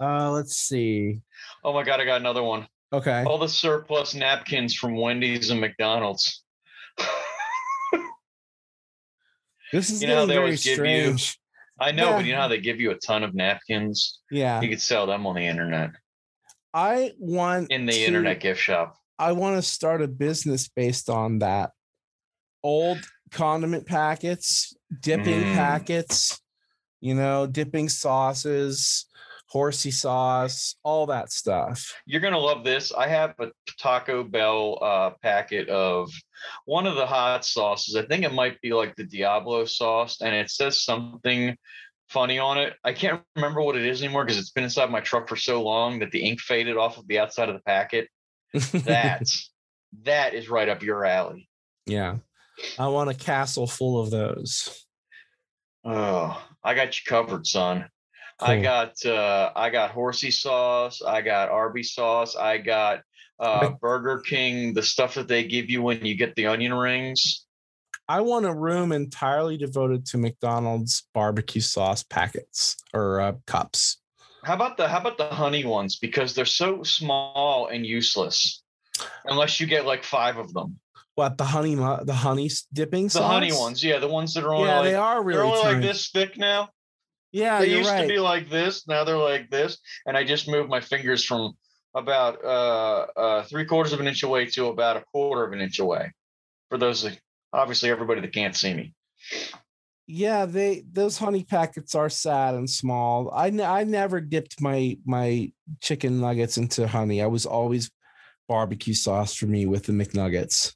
[0.00, 1.20] uh, let's see.
[1.64, 2.68] Oh my god, I got another one.
[2.92, 3.24] Okay.
[3.24, 6.42] All the surplus napkins from Wendy's and McDonald's.
[9.72, 11.38] this is you know they always strange.
[11.80, 12.16] You, I know, yeah.
[12.16, 14.20] but you know how they give you a ton of napkins?
[14.30, 14.60] Yeah.
[14.60, 15.92] You could sell them on the internet.
[16.74, 18.96] I want in the to, internet gift shop.
[19.18, 21.70] I want to start a business based on that.
[22.62, 22.98] Old
[23.30, 25.54] condiment packets, dipping mm.
[25.54, 26.40] packets,
[27.00, 29.06] you know, dipping sauces,
[29.48, 31.94] horsey sauce, all that stuff.
[32.04, 32.92] You're gonna love this.
[32.92, 33.48] I have a
[33.80, 36.10] Taco Bell uh, packet of
[36.64, 37.96] one of the hot sauces.
[37.96, 41.56] I think it might be like the Diablo sauce, and it says something
[42.08, 42.74] funny on it.
[42.84, 45.62] I can't remember what it is anymore because it's been inside my truck for so
[45.62, 48.08] long that the ink faded off of the outside of the packet.
[48.72, 49.50] That's
[50.02, 51.48] that is right up your alley.
[51.86, 52.16] Yeah.
[52.78, 54.84] I want a castle full of those.
[55.84, 57.88] Oh, I got you covered, son.
[58.38, 58.48] Cool.
[58.48, 63.00] I got uh I got horsey sauce, I got Arby sauce, I got
[63.38, 67.46] uh Burger King, the stuff that they give you when you get the onion rings.
[68.08, 73.98] I want a room entirely devoted to McDonald's barbecue sauce packets or uh, cups.
[74.46, 75.98] How about the how about the honey ones?
[75.98, 78.62] Because they're so small and useless,
[79.24, 80.78] unless you get like five of them.
[81.16, 83.32] What the honey the honey dipping the sauce?
[83.32, 83.82] honey ones?
[83.82, 86.10] Yeah, the ones that are only yeah, like, they are really they're only like this
[86.10, 86.68] thick now.
[87.32, 88.02] Yeah, they used right.
[88.02, 88.86] to be like this.
[88.86, 91.54] Now they're like this, and I just moved my fingers from
[91.96, 95.60] about uh, uh, three quarters of an inch away to about a quarter of an
[95.60, 96.12] inch away.
[96.68, 97.04] For those,
[97.52, 98.94] obviously, everybody that can't see me.
[100.06, 103.30] Yeah, they those honey packets are sad and small.
[103.30, 107.22] I I never dipped my my chicken nuggets into honey.
[107.22, 107.90] I was always
[108.48, 110.74] barbecue sauce for me with the McNuggets.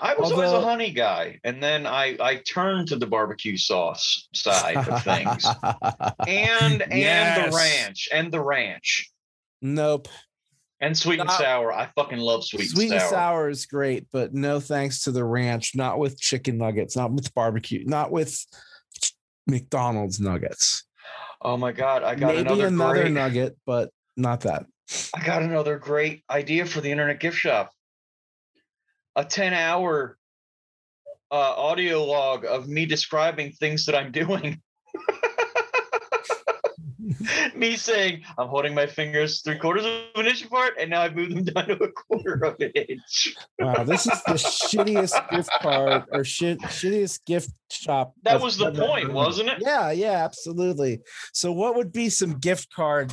[0.00, 3.56] I was Although, always a honey guy, and then I I turned to the barbecue
[3.56, 5.44] sauce side of things,
[6.26, 7.50] and and yes.
[7.50, 9.10] the ranch and the ranch.
[9.62, 10.08] Nope.
[10.82, 11.72] And sweet not, and sour.
[11.72, 13.00] I fucking love sweet, sweet and sour.
[13.00, 15.74] Sweet and sour is great, but no thanks to the ranch.
[15.74, 16.96] Not with chicken nuggets.
[16.96, 17.84] Not with barbecue.
[17.84, 18.42] Not with
[19.50, 20.84] McDonald's nuggets.
[21.42, 22.02] Oh my god!
[22.02, 24.66] I got maybe another, another great, nugget, but not that.
[25.14, 27.72] I got another great idea for the internet gift shop
[29.16, 30.16] a 10 hour
[31.30, 34.60] uh, audio log of me describing things that I'm doing.
[37.54, 41.16] me saying I'm holding my fingers three quarters of an inch apart, and now I've
[41.16, 43.34] moved them down to a quarter of an inch.
[43.58, 48.14] wow, this is the shittiest gift card or shit shittiest gift shop.
[48.22, 49.58] That was the point, wasn't it?
[49.60, 51.00] Yeah, yeah, absolutely.
[51.32, 53.12] So, what would be some gift card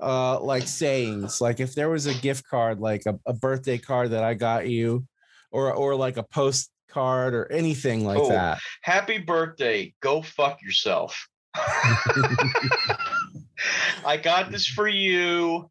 [0.00, 1.40] uh like sayings?
[1.40, 4.68] Like if there was a gift card, like a, a birthday card that I got
[4.68, 5.06] you
[5.50, 8.58] or or like a postcard or anything like oh, that.
[8.82, 9.94] Happy birthday.
[10.00, 11.28] Go fuck yourself.
[14.04, 15.70] I got this for you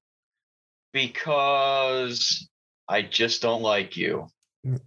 [0.94, 2.48] because
[2.88, 4.28] I just don't like you.
[4.66, 4.82] Mm.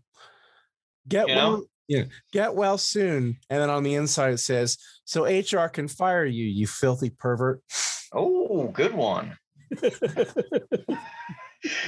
[1.07, 1.65] Get you well, know?
[1.89, 3.39] yeah, get well soon.
[3.51, 7.63] And then on the inside it says, "So HR can fire you, you filthy pervert."
[8.13, 9.37] Oh, good one.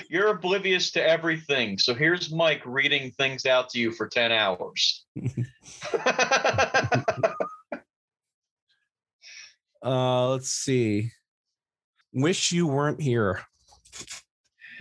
[0.09, 1.79] You're oblivious to everything.
[1.79, 5.07] So here's Mike reading things out to you for 10 hours.
[9.85, 11.11] uh, let's see.
[12.13, 13.41] Wish you weren't here.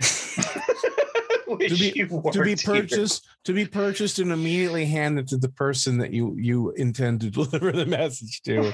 [1.58, 1.90] to be,
[2.32, 3.32] to be purchased here.
[3.44, 7.72] to be purchased and immediately handed to the person that you you intend to deliver
[7.72, 8.72] the message to.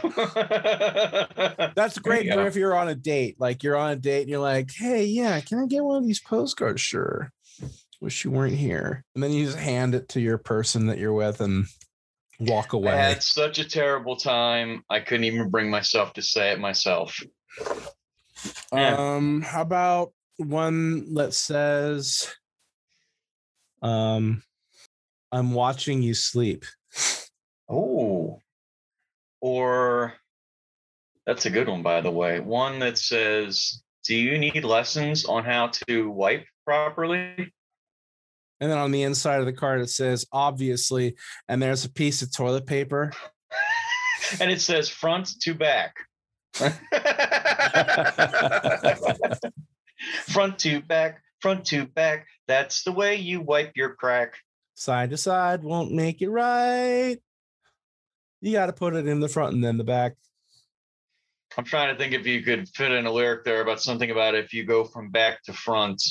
[1.76, 3.36] That's great for if you're on a date.
[3.38, 6.06] Like you're on a date and you're like, hey, yeah, can I get one of
[6.06, 6.80] these postcards?
[6.80, 7.32] Sure.
[8.00, 9.04] Wish you weren't here.
[9.14, 11.66] And then you just hand it to your person that you're with and
[12.40, 12.92] walk away.
[12.92, 14.82] I had such a terrible time.
[14.90, 17.18] I couldn't even bring myself to say it myself.
[18.72, 22.34] Um, how about one that says
[23.82, 24.42] um,
[25.32, 26.64] I'm watching you sleep.
[27.68, 28.40] Oh,
[29.40, 30.14] or
[31.26, 32.40] that's a good one, by the way.
[32.40, 37.52] One that says, Do you need lessons on how to wipe properly?
[38.60, 41.16] And then on the inside of the card, it says, Obviously,
[41.48, 43.12] and there's a piece of toilet paper.
[44.40, 45.94] and it says, Front to back.
[50.26, 52.26] front to back, front to back.
[52.48, 54.34] That's the way you wipe your crack.
[54.74, 57.18] Side to side won't make it right.
[58.40, 60.14] You got to put it in the front and then the back.
[61.56, 64.34] I'm trying to think if you could fit in a lyric there about something about
[64.34, 66.02] if you go from back to front.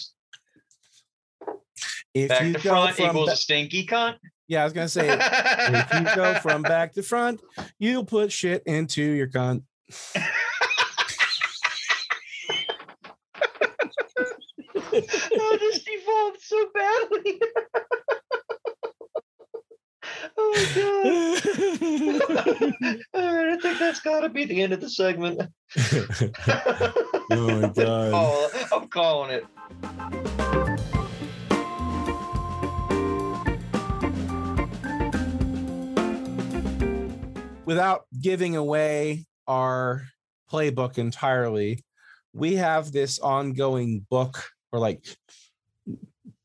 [2.14, 4.16] If back to front equals ba- a stinky cunt.
[4.48, 7.42] Yeah, I was gonna say if you go from back to front,
[7.80, 9.64] you put shit into your cunt.
[14.94, 17.42] oh, this devolved so badly.
[20.38, 20.66] oh my
[22.82, 22.98] god!
[23.14, 25.42] All right, I think that's got to be the end of the segment.
[27.32, 28.52] oh my god!
[28.72, 29.46] I'm calling it.
[37.66, 40.04] Without giving away our
[40.52, 41.84] playbook entirely,
[42.34, 45.06] we have this ongoing book or like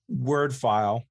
[0.09, 1.05] Word file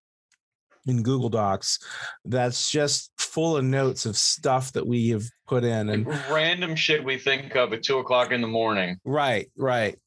[0.87, 1.79] in Google Docs
[2.25, 7.03] that's just full of notes of stuff that we have put in and random shit
[7.03, 8.97] we think of at two o'clock in the morning.
[9.05, 9.97] Right, right.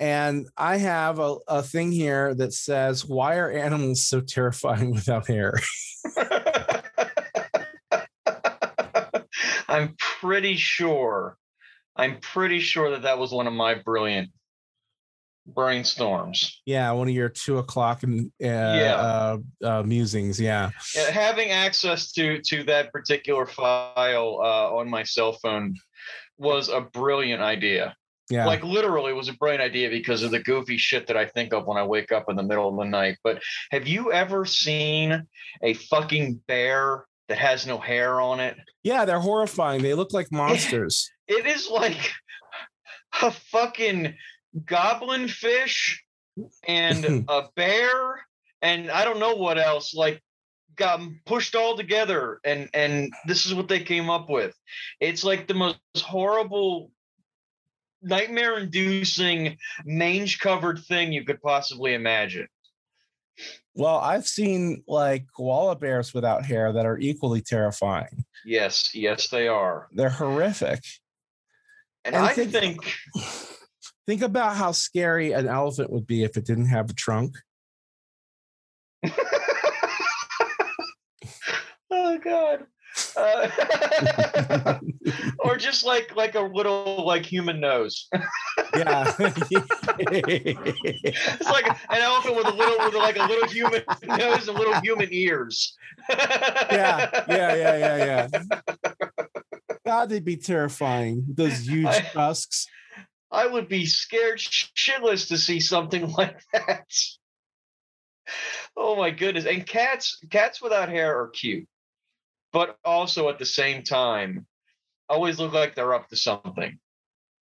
[0.00, 5.28] And I have a, a thing here that says, Why are animals so terrifying without
[5.28, 5.54] hair?
[9.72, 11.36] I'm pretty sure,
[11.96, 14.30] I'm pretty sure that that was one of my brilliant
[15.50, 16.52] brainstorms.
[16.66, 18.94] Yeah, one of your two o'clock and uh, yeah.
[18.94, 20.40] Uh, uh, musings.
[20.40, 20.70] Yeah.
[20.94, 21.10] yeah.
[21.10, 25.74] having access to to that particular file uh, on my cell phone
[26.38, 27.96] was a brilliant idea.
[28.30, 28.46] Yeah.
[28.46, 31.66] Like literally was a brilliant idea because of the goofy shit that I think of
[31.66, 33.18] when I wake up in the middle of the night.
[33.24, 35.26] But have you ever seen
[35.62, 38.56] a fucking bear that has no hair on it?
[38.82, 39.82] Yeah, they're horrifying.
[39.82, 41.10] They look like monsters.
[41.28, 42.10] it is like
[43.22, 44.14] a fucking
[44.66, 46.02] goblin fish
[46.66, 48.20] and a bear
[48.62, 50.22] and I don't know what else like
[50.76, 54.54] got pushed all together and and this is what they came up with.
[55.00, 56.90] It's like the most horrible
[58.02, 62.48] nightmare inducing mange covered thing you could possibly imagine.
[63.74, 68.24] Well, I've seen like koala bears without hair that are equally terrifying.
[68.44, 69.88] Yes, yes, they are.
[69.92, 70.84] They're horrific.
[72.04, 72.94] And, and I think, think
[74.06, 77.36] think about how scary an elephant would be if it didn't have a trunk.
[81.90, 82.66] oh God.
[83.16, 84.78] Uh,
[85.38, 88.08] or just like like a little like human nose.
[88.76, 89.14] yeah,
[89.98, 94.78] it's like an elephant with a little with like a little human nose and little
[94.80, 95.74] human ears.
[96.10, 98.28] yeah, yeah, yeah, yeah, yeah.
[99.86, 101.24] God, they'd be terrifying.
[101.28, 102.66] Those huge I, tusks.
[103.30, 106.86] I would be scared shitless to see something like that.
[108.76, 109.46] Oh my goodness!
[109.46, 111.66] And cats, cats without hair are cute
[112.52, 114.46] but also at the same time
[115.08, 116.78] always look like they're up to something.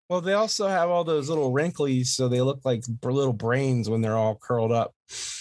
[0.10, 4.02] Well, they also have all those little wrinklies, so they look like little brains when
[4.02, 4.94] they're all curled up.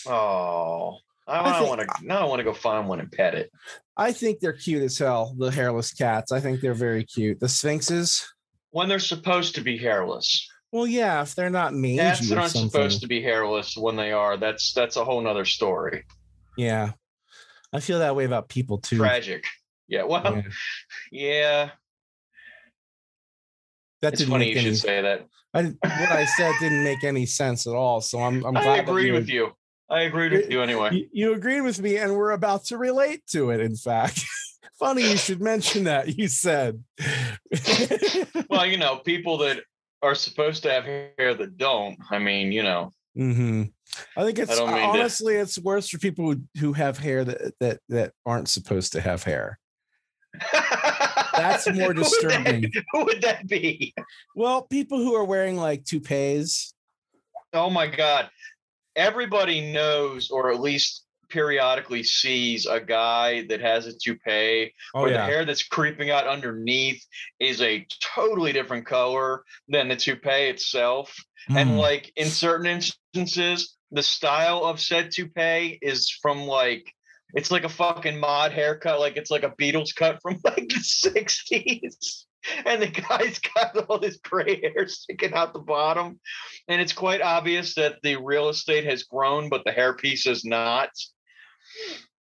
[0.07, 2.21] Oh, I, I want to now.
[2.21, 3.51] I want to go find one and pet it.
[3.97, 5.35] I think they're cute as hell.
[5.37, 6.31] The hairless cats.
[6.31, 7.41] I think they're very cute.
[7.41, 8.25] The sphynxes.
[8.71, 10.49] When they're supposed to be hairless.
[10.71, 11.97] Well, yeah, if they're not mangy.
[11.97, 12.71] Cats that aren't something.
[12.71, 14.37] supposed to be hairless when they are.
[14.37, 16.05] That's that's a whole nother story.
[16.57, 16.93] Yeah,
[17.73, 18.99] I feel that way about people too.
[18.99, 19.45] Tragic.
[19.91, 20.05] Yeah.
[20.05, 20.43] Well, yeah.
[21.13, 21.71] yeah.
[24.03, 25.27] That it's funny you any, should say that.
[25.53, 28.01] I, what I said didn't make any sense at all.
[28.01, 29.53] So I'm, I'm glad I agreed with you.
[29.91, 30.95] I agreed with you anyway.
[30.95, 33.61] You, you agreed with me, and we're about to relate to it.
[33.61, 34.25] In fact,
[34.79, 36.17] funny you should mention that.
[36.17, 36.83] You said.
[38.49, 39.61] well, you know, people that
[40.01, 41.99] are supposed to have hair that don't.
[42.11, 42.93] I mean, you know.
[43.19, 43.65] Mm-hmm.
[44.17, 45.41] I think it's I honestly to...
[45.41, 49.25] it's worse for people who, who have hair that that that aren't supposed to have
[49.25, 49.59] hair.
[51.33, 52.45] That's more disturbing.
[52.45, 53.95] Who would, that, who would that be?
[54.35, 56.75] Well, people who are wearing like toupees.
[57.53, 58.31] Oh my God.
[58.97, 65.13] Everybody knows, or at least periodically sees a guy that has a toupee oh, where
[65.13, 65.19] yeah.
[65.19, 67.05] the hair that's creeping out underneath
[67.39, 71.17] is a totally different color than the toupee itself.
[71.49, 71.57] Mm.
[71.57, 76.93] And like in certain instances, the style of said toupee is from like
[77.35, 80.77] it's like a fucking mod haircut, like it's like a Beatles cut from like the
[80.77, 82.25] 60s.
[82.65, 86.19] And the guy's got all this gray hair sticking out the bottom.
[86.69, 90.91] And it's quite obvious that the real estate has grown, but the hairpiece is not.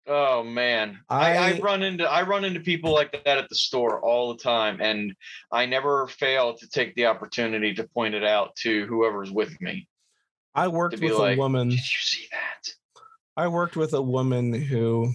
[0.06, 1.00] Oh man.
[1.08, 4.32] I, I, I run into I run into people like that at the store all
[4.32, 4.80] the time.
[4.80, 5.14] And
[5.50, 9.88] I never fail to take the opportunity to point it out to whoever's with me.
[10.54, 11.70] I worked with like, a woman.
[11.70, 12.72] Did you see that?
[13.36, 15.12] I worked with a woman who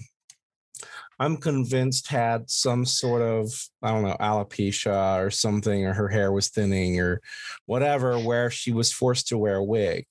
[1.18, 3.52] I'm convinced had some sort of,
[3.82, 7.20] I don't know, alopecia or something, or her hair was thinning or
[7.66, 10.06] whatever, where she was forced to wear a wig.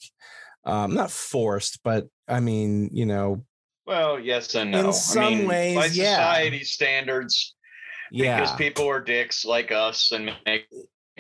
[0.65, 3.43] Um, not forced, but I mean, you know.
[3.87, 4.87] Well, yes and no.
[4.87, 6.63] In some I mean, ways, by society yeah.
[6.63, 7.55] standards,
[8.11, 8.39] yeah.
[8.39, 10.67] because people are dicks like us and make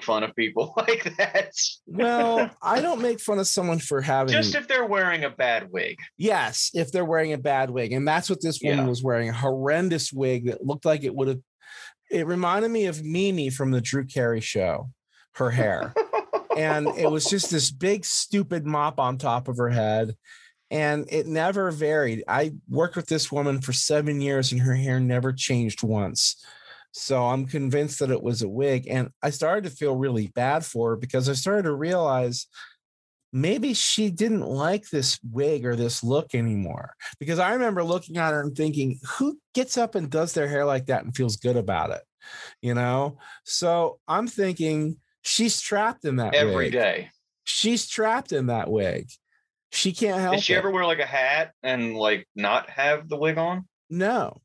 [0.03, 1.51] fun of people like that.
[1.87, 5.69] well, I don't make fun of someone for having just if they're wearing a bad
[5.71, 5.97] wig.
[6.17, 7.91] Yes, if they're wearing a bad wig.
[7.93, 8.87] And that's what this woman yeah.
[8.87, 11.39] was wearing a horrendous wig that looked like it would have
[12.09, 14.89] it reminded me of Mimi from the Drew Carey show,
[15.33, 15.93] her hair.
[16.57, 20.15] and it was just this big stupid mop on top of her head
[20.71, 22.23] and it never varied.
[22.27, 26.43] I worked with this woman for 7 years and her hair never changed once.
[26.91, 28.87] So I'm convinced that it was a wig.
[28.89, 32.47] And I started to feel really bad for her because I started to realize
[33.31, 36.93] maybe she didn't like this wig or this look anymore.
[37.19, 40.65] Because I remember looking at her and thinking, who gets up and does their hair
[40.65, 42.01] like that and feels good about it?
[42.61, 43.17] You know?
[43.43, 46.71] So I'm thinking she's trapped in that every wig.
[46.71, 47.09] day.
[47.43, 49.09] She's trapped in that wig.
[49.71, 50.35] She can't help.
[50.35, 50.57] Did she it.
[50.57, 53.67] ever wear like a hat and like not have the wig on?
[53.89, 54.41] No,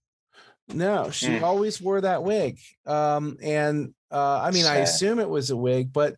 [0.68, 1.42] no, she mm.
[1.42, 2.58] always wore that wig.
[2.86, 4.66] Um, and uh, I mean.
[4.66, 6.16] I assume it was a wig, but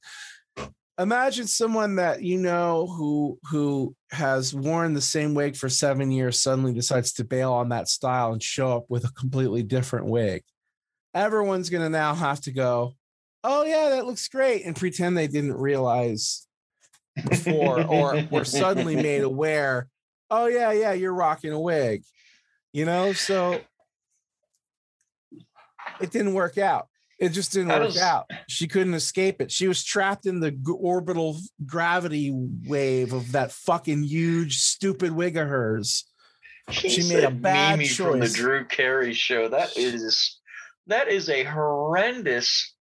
[0.99, 6.41] imagine someone that you know who who has worn the same wig for seven years
[6.41, 10.43] suddenly decides to bail on that style and show up with a completely different wig
[11.15, 12.95] everyone's going to now have to go
[13.45, 16.47] oh yeah that looks great and pretend they didn't realize
[17.29, 19.89] before or were suddenly made aware
[20.31, 22.03] oh yeah yeah you're rocking a wig
[22.73, 23.61] you know so
[26.01, 26.89] it didn't work out
[27.19, 28.31] it just didn't that work was, out.
[28.49, 29.51] She couldn't escape it.
[29.51, 35.37] She was trapped in the g- orbital gravity wave of that fucking huge, stupid wig
[35.37, 36.05] of hers.
[36.71, 38.11] she made a bad Mimi choice.
[38.11, 39.49] from the Drew Carey show.
[39.49, 40.39] That is
[40.89, 42.75] that is a horrendous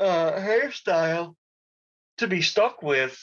[0.00, 1.34] uh, hairstyle
[2.18, 3.18] to be stuck with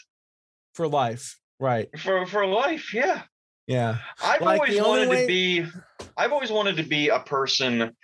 [0.74, 1.40] for life.
[1.60, 1.90] Right.
[2.00, 3.24] For for life, yeah.
[3.70, 4.00] Yeah.
[4.24, 5.22] I've like always wanted way...
[5.22, 5.66] to be
[6.18, 7.96] I've always wanted to be a person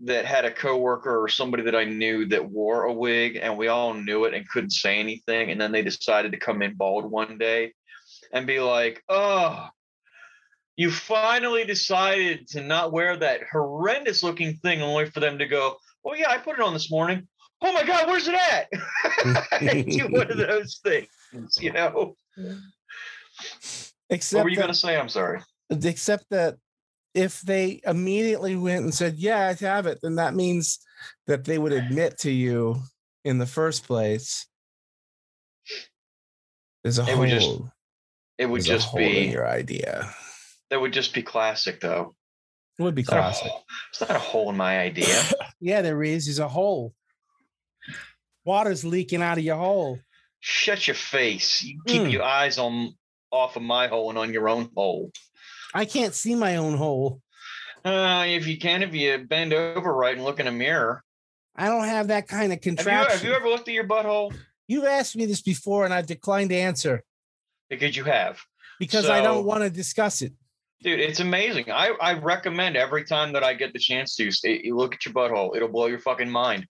[0.00, 3.68] that had a coworker or somebody that I knew that wore a wig and we
[3.68, 5.52] all knew it and couldn't say anything.
[5.52, 7.72] And then they decided to come in bald one day
[8.32, 9.68] and be like, oh,
[10.74, 15.76] you finally decided to not wear that horrendous looking thing only for them to go,
[16.04, 17.28] oh, yeah, I put it on this morning.
[17.62, 18.68] Oh my God, where's it at?
[19.88, 22.16] do one of those things, you know?
[24.12, 24.96] Except what were you going to say?
[24.96, 25.40] I'm sorry.
[25.70, 26.56] Except that
[27.14, 30.78] if they immediately went and said, "Yeah, I have it," then that means
[31.26, 32.82] that they would admit to you
[33.24, 34.46] in the first place.
[36.84, 37.18] There's a it hole.
[37.20, 37.60] Would just,
[38.36, 40.14] it would just be your idea.
[40.68, 42.14] That would just be classic, though.
[42.78, 43.46] It would be it's classic.
[43.46, 45.22] Not it's not a hole in my idea.
[45.60, 46.26] yeah, there is.
[46.26, 46.92] There's a hole.
[48.44, 50.00] Water's leaking out of your hole.
[50.40, 51.62] Shut your face.
[51.62, 52.12] You keep mm.
[52.12, 52.94] your eyes on
[53.32, 55.10] off of my hole and on your own hole.
[55.74, 57.20] I can't see my own hole.
[57.84, 61.02] Uh, if you can, if you bend over right and look in a mirror.
[61.56, 62.92] I don't have that kind of contraption.
[62.92, 64.34] Have you, have you ever looked at your butthole?
[64.68, 67.02] You've asked me this before, and I've declined to answer.
[67.68, 68.40] Because you have.
[68.78, 70.32] Because so, I don't want to discuss it.
[70.82, 71.70] Dude, it's amazing.
[71.70, 75.04] I, I recommend every time that I get the chance to stay, you look at
[75.04, 75.54] your butthole.
[75.56, 76.66] It'll blow your fucking mind.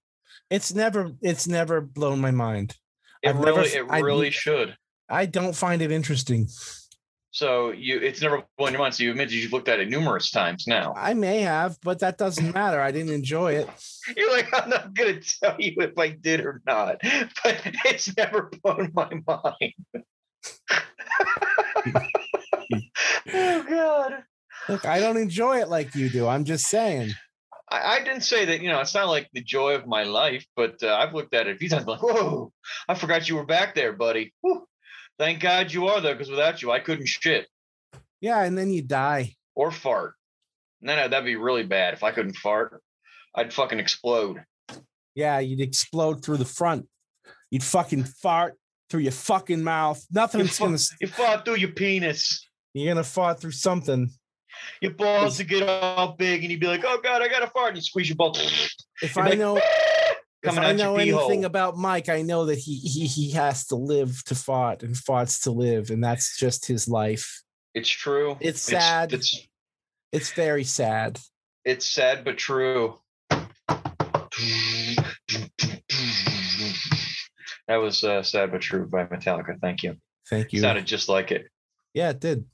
[0.51, 2.77] It's never it's never blown my mind.
[3.23, 4.77] It I've really never, it really I, should.
[5.13, 6.49] I don't find it interesting.
[7.33, 8.95] So you, it's never blown your mind.
[8.95, 10.95] So you admitted you've looked at it numerous times now.
[10.97, 12.81] I may have, but that doesn't matter.
[12.81, 13.69] I didn't enjoy it.
[14.17, 16.97] You're like, I'm not going to tell you if I did or not,
[17.45, 19.75] but it's never blown my mind.
[23.33, 24.25] oh God.
[24.69, 26.27] Look, I don't enjoy it like you do.
[26.27, 27.13] I'm just saying.
[27.71, 30.47] I, I, didn't say that, you know, it's not like the joy of my life,
[30.55, 32.53] but uh, I've looked at it a few times like, whoa,
[32.89, 34.33] I forgot you were back there, buddy.
[34.43, 34.67] Whew.
[35.19, 37.47] Thank God you are there, because without you, I couldn't shit.
[38.21, 39.37] Yeah, and then you die.
[39.55, 40.15] Or fart.
[40.81, 41.95] No, no, that'd be really bad.
[41.95, 42.83] If I couldn't fart,
[43.35, 44.45] I'd fucking explode.
[45.15, 46.89] Yeah, you'd explode through the front.
[47.51, 48.55] You'd fucking fart
[48.91, 50.05] through your fucking mouth.
[50.11, 50.79] Nothing's you gonna.
[51.01, 52.49] You fart through your penis.
[52.75, 54.11] You're gonna fart through something.
[54.81, 57.47] Your balls to get all big, and you'd be like, "Oh God, I got to
[57.49, 58.39] fart!" And you squeeze your balls.
[59.03, 60.15] If You're I like, know, ah!
[60.43, 64.23] If I know anything about Mike, I know that he he he has to live
[64.25, 67.43] to fart and farts to live, and that's just his life.
[67.75, 68.37] It's true.
[68.41, 69.13] It's sad.
[69.13, 69.49] It's, it's,
[70.13, 71.19] it's very sad.
[71.65, 72.99] It's sad but true.
[77.69, 79.59] That was uh, sad but true by Metallica.
[79.61, 79.97] Thank you.
[80.29, 80.59] Thank you.
[80.59, 81.47] It sounded just like it.
[81.95, 82.45] Yeah, it did.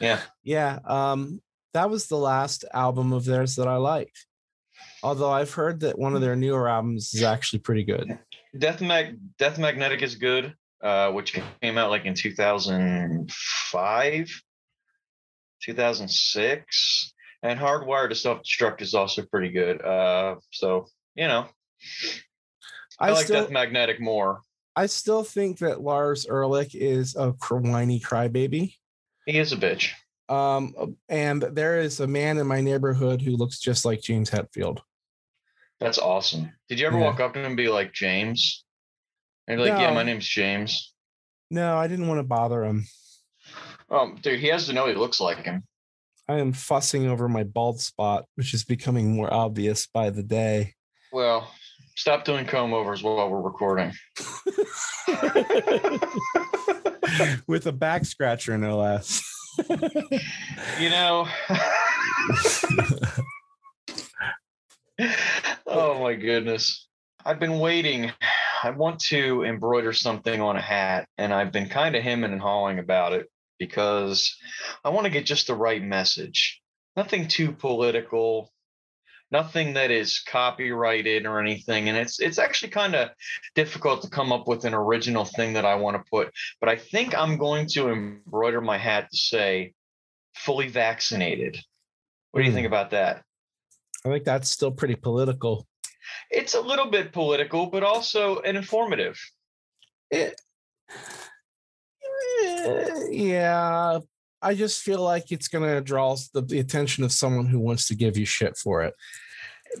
[0.00, 0.20] Yeah.
[0.42, 0.78] Yeah.
[0.84, 1.40] Um,
[1.74, 4.26] that was the last album of theirs that I liked.
[5.04, 8.18] Although I've heard that one of their newer albums is actually pretty good.
[8.56, 14.42] Death Mag Death Magnetic is good, uh, which came out like in 2005,
[15.62, 17.12] 2006.
[17.42, 19.82] And Hardwired to Self Destruct is also pretty good.
[19.82, 21.48] Uh, so, you know,
[22.98, 24.40] I, I like still, Death Magnetic more.
[24.74, 28.72] I still think that Lars Ulrich is a whiny crybaby.
[29.26, 29.90] He is a bitch.
[30.30, 34.80] Um, and there is a man in my neighborhood who looks just like James Hetfield.
[35.84, 36.50] That's awesome.
[36.70, 37.04] Did you ever yeah.
[37.04, 38.64] walk up to him and be like, James?
[39.46, 39.84] And you're like, no.
[39.84, 40.94] yeah, my name's James.
[41.50, 42.86] No, I didn't want to bother him.
[43.90, 45.64] Um, dude, he has to know he looks like him.
[46.26, 50.72] I am fussing over my bald spot, which is becoming more obvious by the day.
[51.12, 51.52] Well,
[51.96, 53.92] stop doing comb overs while we're recording.
[57.46, 59.22] With a back scratcher, no less.
[60.80, 61.28] you know.
[65.66, 66.88] oh my goodness.
[67.24, 68.12] I've been waiting.
[68.62, 72.40] I want to embroider something on a hat, and I've been kind of hemming and
[72.40, 73.26] hawing about it
[73.58, 74.36] because
[74.84, 76.60] I want to get just the right message.
[76.96, 78.52] Nothing too political,
[79.30, 83.08] nothing that is copyrighted or anything and it's it's actually kind of
[83.56, 86.30] difficult to come up with an original thing that i want to put
[86.60, 89.72] but i think i'm going to embroider my hat to say
[90.36, 91.58] fully vaccinated
[92.30, 92.72] what do you think hmm.
[92.72, 93.22] about that
[94.04, 95.66] i think that's still pretty political
[96.30, 99.18] it's a little bit political but also an informative
[100.10, 100.40] it,
[102.44, 103.98] eh, yeah
[104.44, 107.88] I just feel like it's going to draw the, the, attention of someone who wants
[107.88, 108.92] to give you shit for it.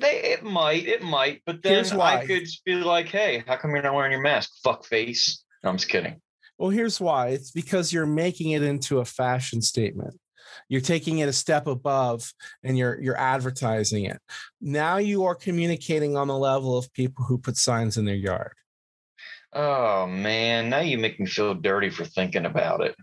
[0.00, 3.82] They it might it might, but then I could be like, hey, how come you're
[3.82, 4.50] not wearing your mask?
[4.64, 5.44] Fuck face.
[5.62, 6.20] No, I'm just kidding.
[6.58, 7.28] Well, here's why.
[7.28, 10.18] It's because you're making it into a fashion statement.
[10.68, 12.32] You're taking it a step above
[12.62, 14.20] and you're you're advertising it.
[14.60, 18.54] Now you are communicating on the level of people who put signs in their yard.
[19.52, 22.94] Oh man, now you make me feel dirty for thinking about it.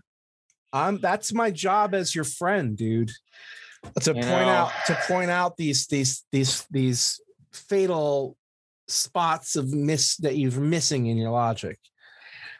[0.72, 3.10] I'm that's my job as your friend, dude.
[4.02, 4.48] To you point know.
[4.48, 7.20] out to point out these these these these
[7.52, 8.36] fatal
[8.88, 11.78] spots of miss that you're missing in your logic.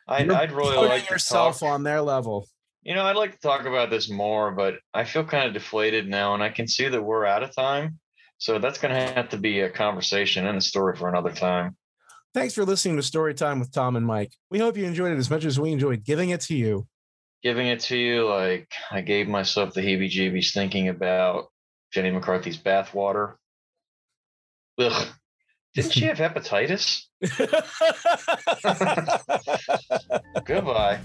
[0.09, 2.49] I'd, I'd really like yourself on their level.
[2.83, 6.09] You know, I'd like to talk about this more, but I feel kind of deflated
[6.09, 7.99] now, and I can see that we're out of time.
[8.39, 11.77] So that's going to have to be a conversation and a story for another time.
[12.35, 14.33] Thanks for listening to Story Time with Tom and Mike.
[14.51, 16.89] We hope you enjoyed it as much as we enjoyed giving it to you
[17.43, 21.49] giving it to you, like I gave myself the heebie-jeebies thinking about
[21.93, 23.35] Jenny McCarthy's bathwater.
[24.79, 25.09] Ugh.
[25.75, 27.05] Didn't she have hepatitis?
[30.45, 31.01] Goodbye.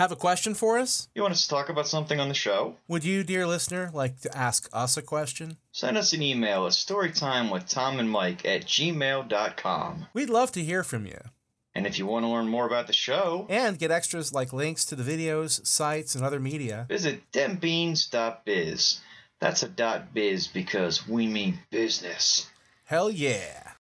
[0.00, 1.10] Have a question for us?
[1.14, 2.76] You want us to talk about something on the show?
[2.88, 5.58] Would you, dear listener, like to ask us a question?
[5.72, 10.06] Send us an email at storytime with Tom and Mike at gmail.com.
[10.14, 11.18] We'd love to hear from you.
[11.74, 14.86] And if you want to learn more about the show and get extras like links
[14.86, 19.02] to the videos, sites, and other media, visit dembeans.biz.
[19.38, 22.48] That's a dot biz because we mean business.
[22.84, 23.64] Hell yeah.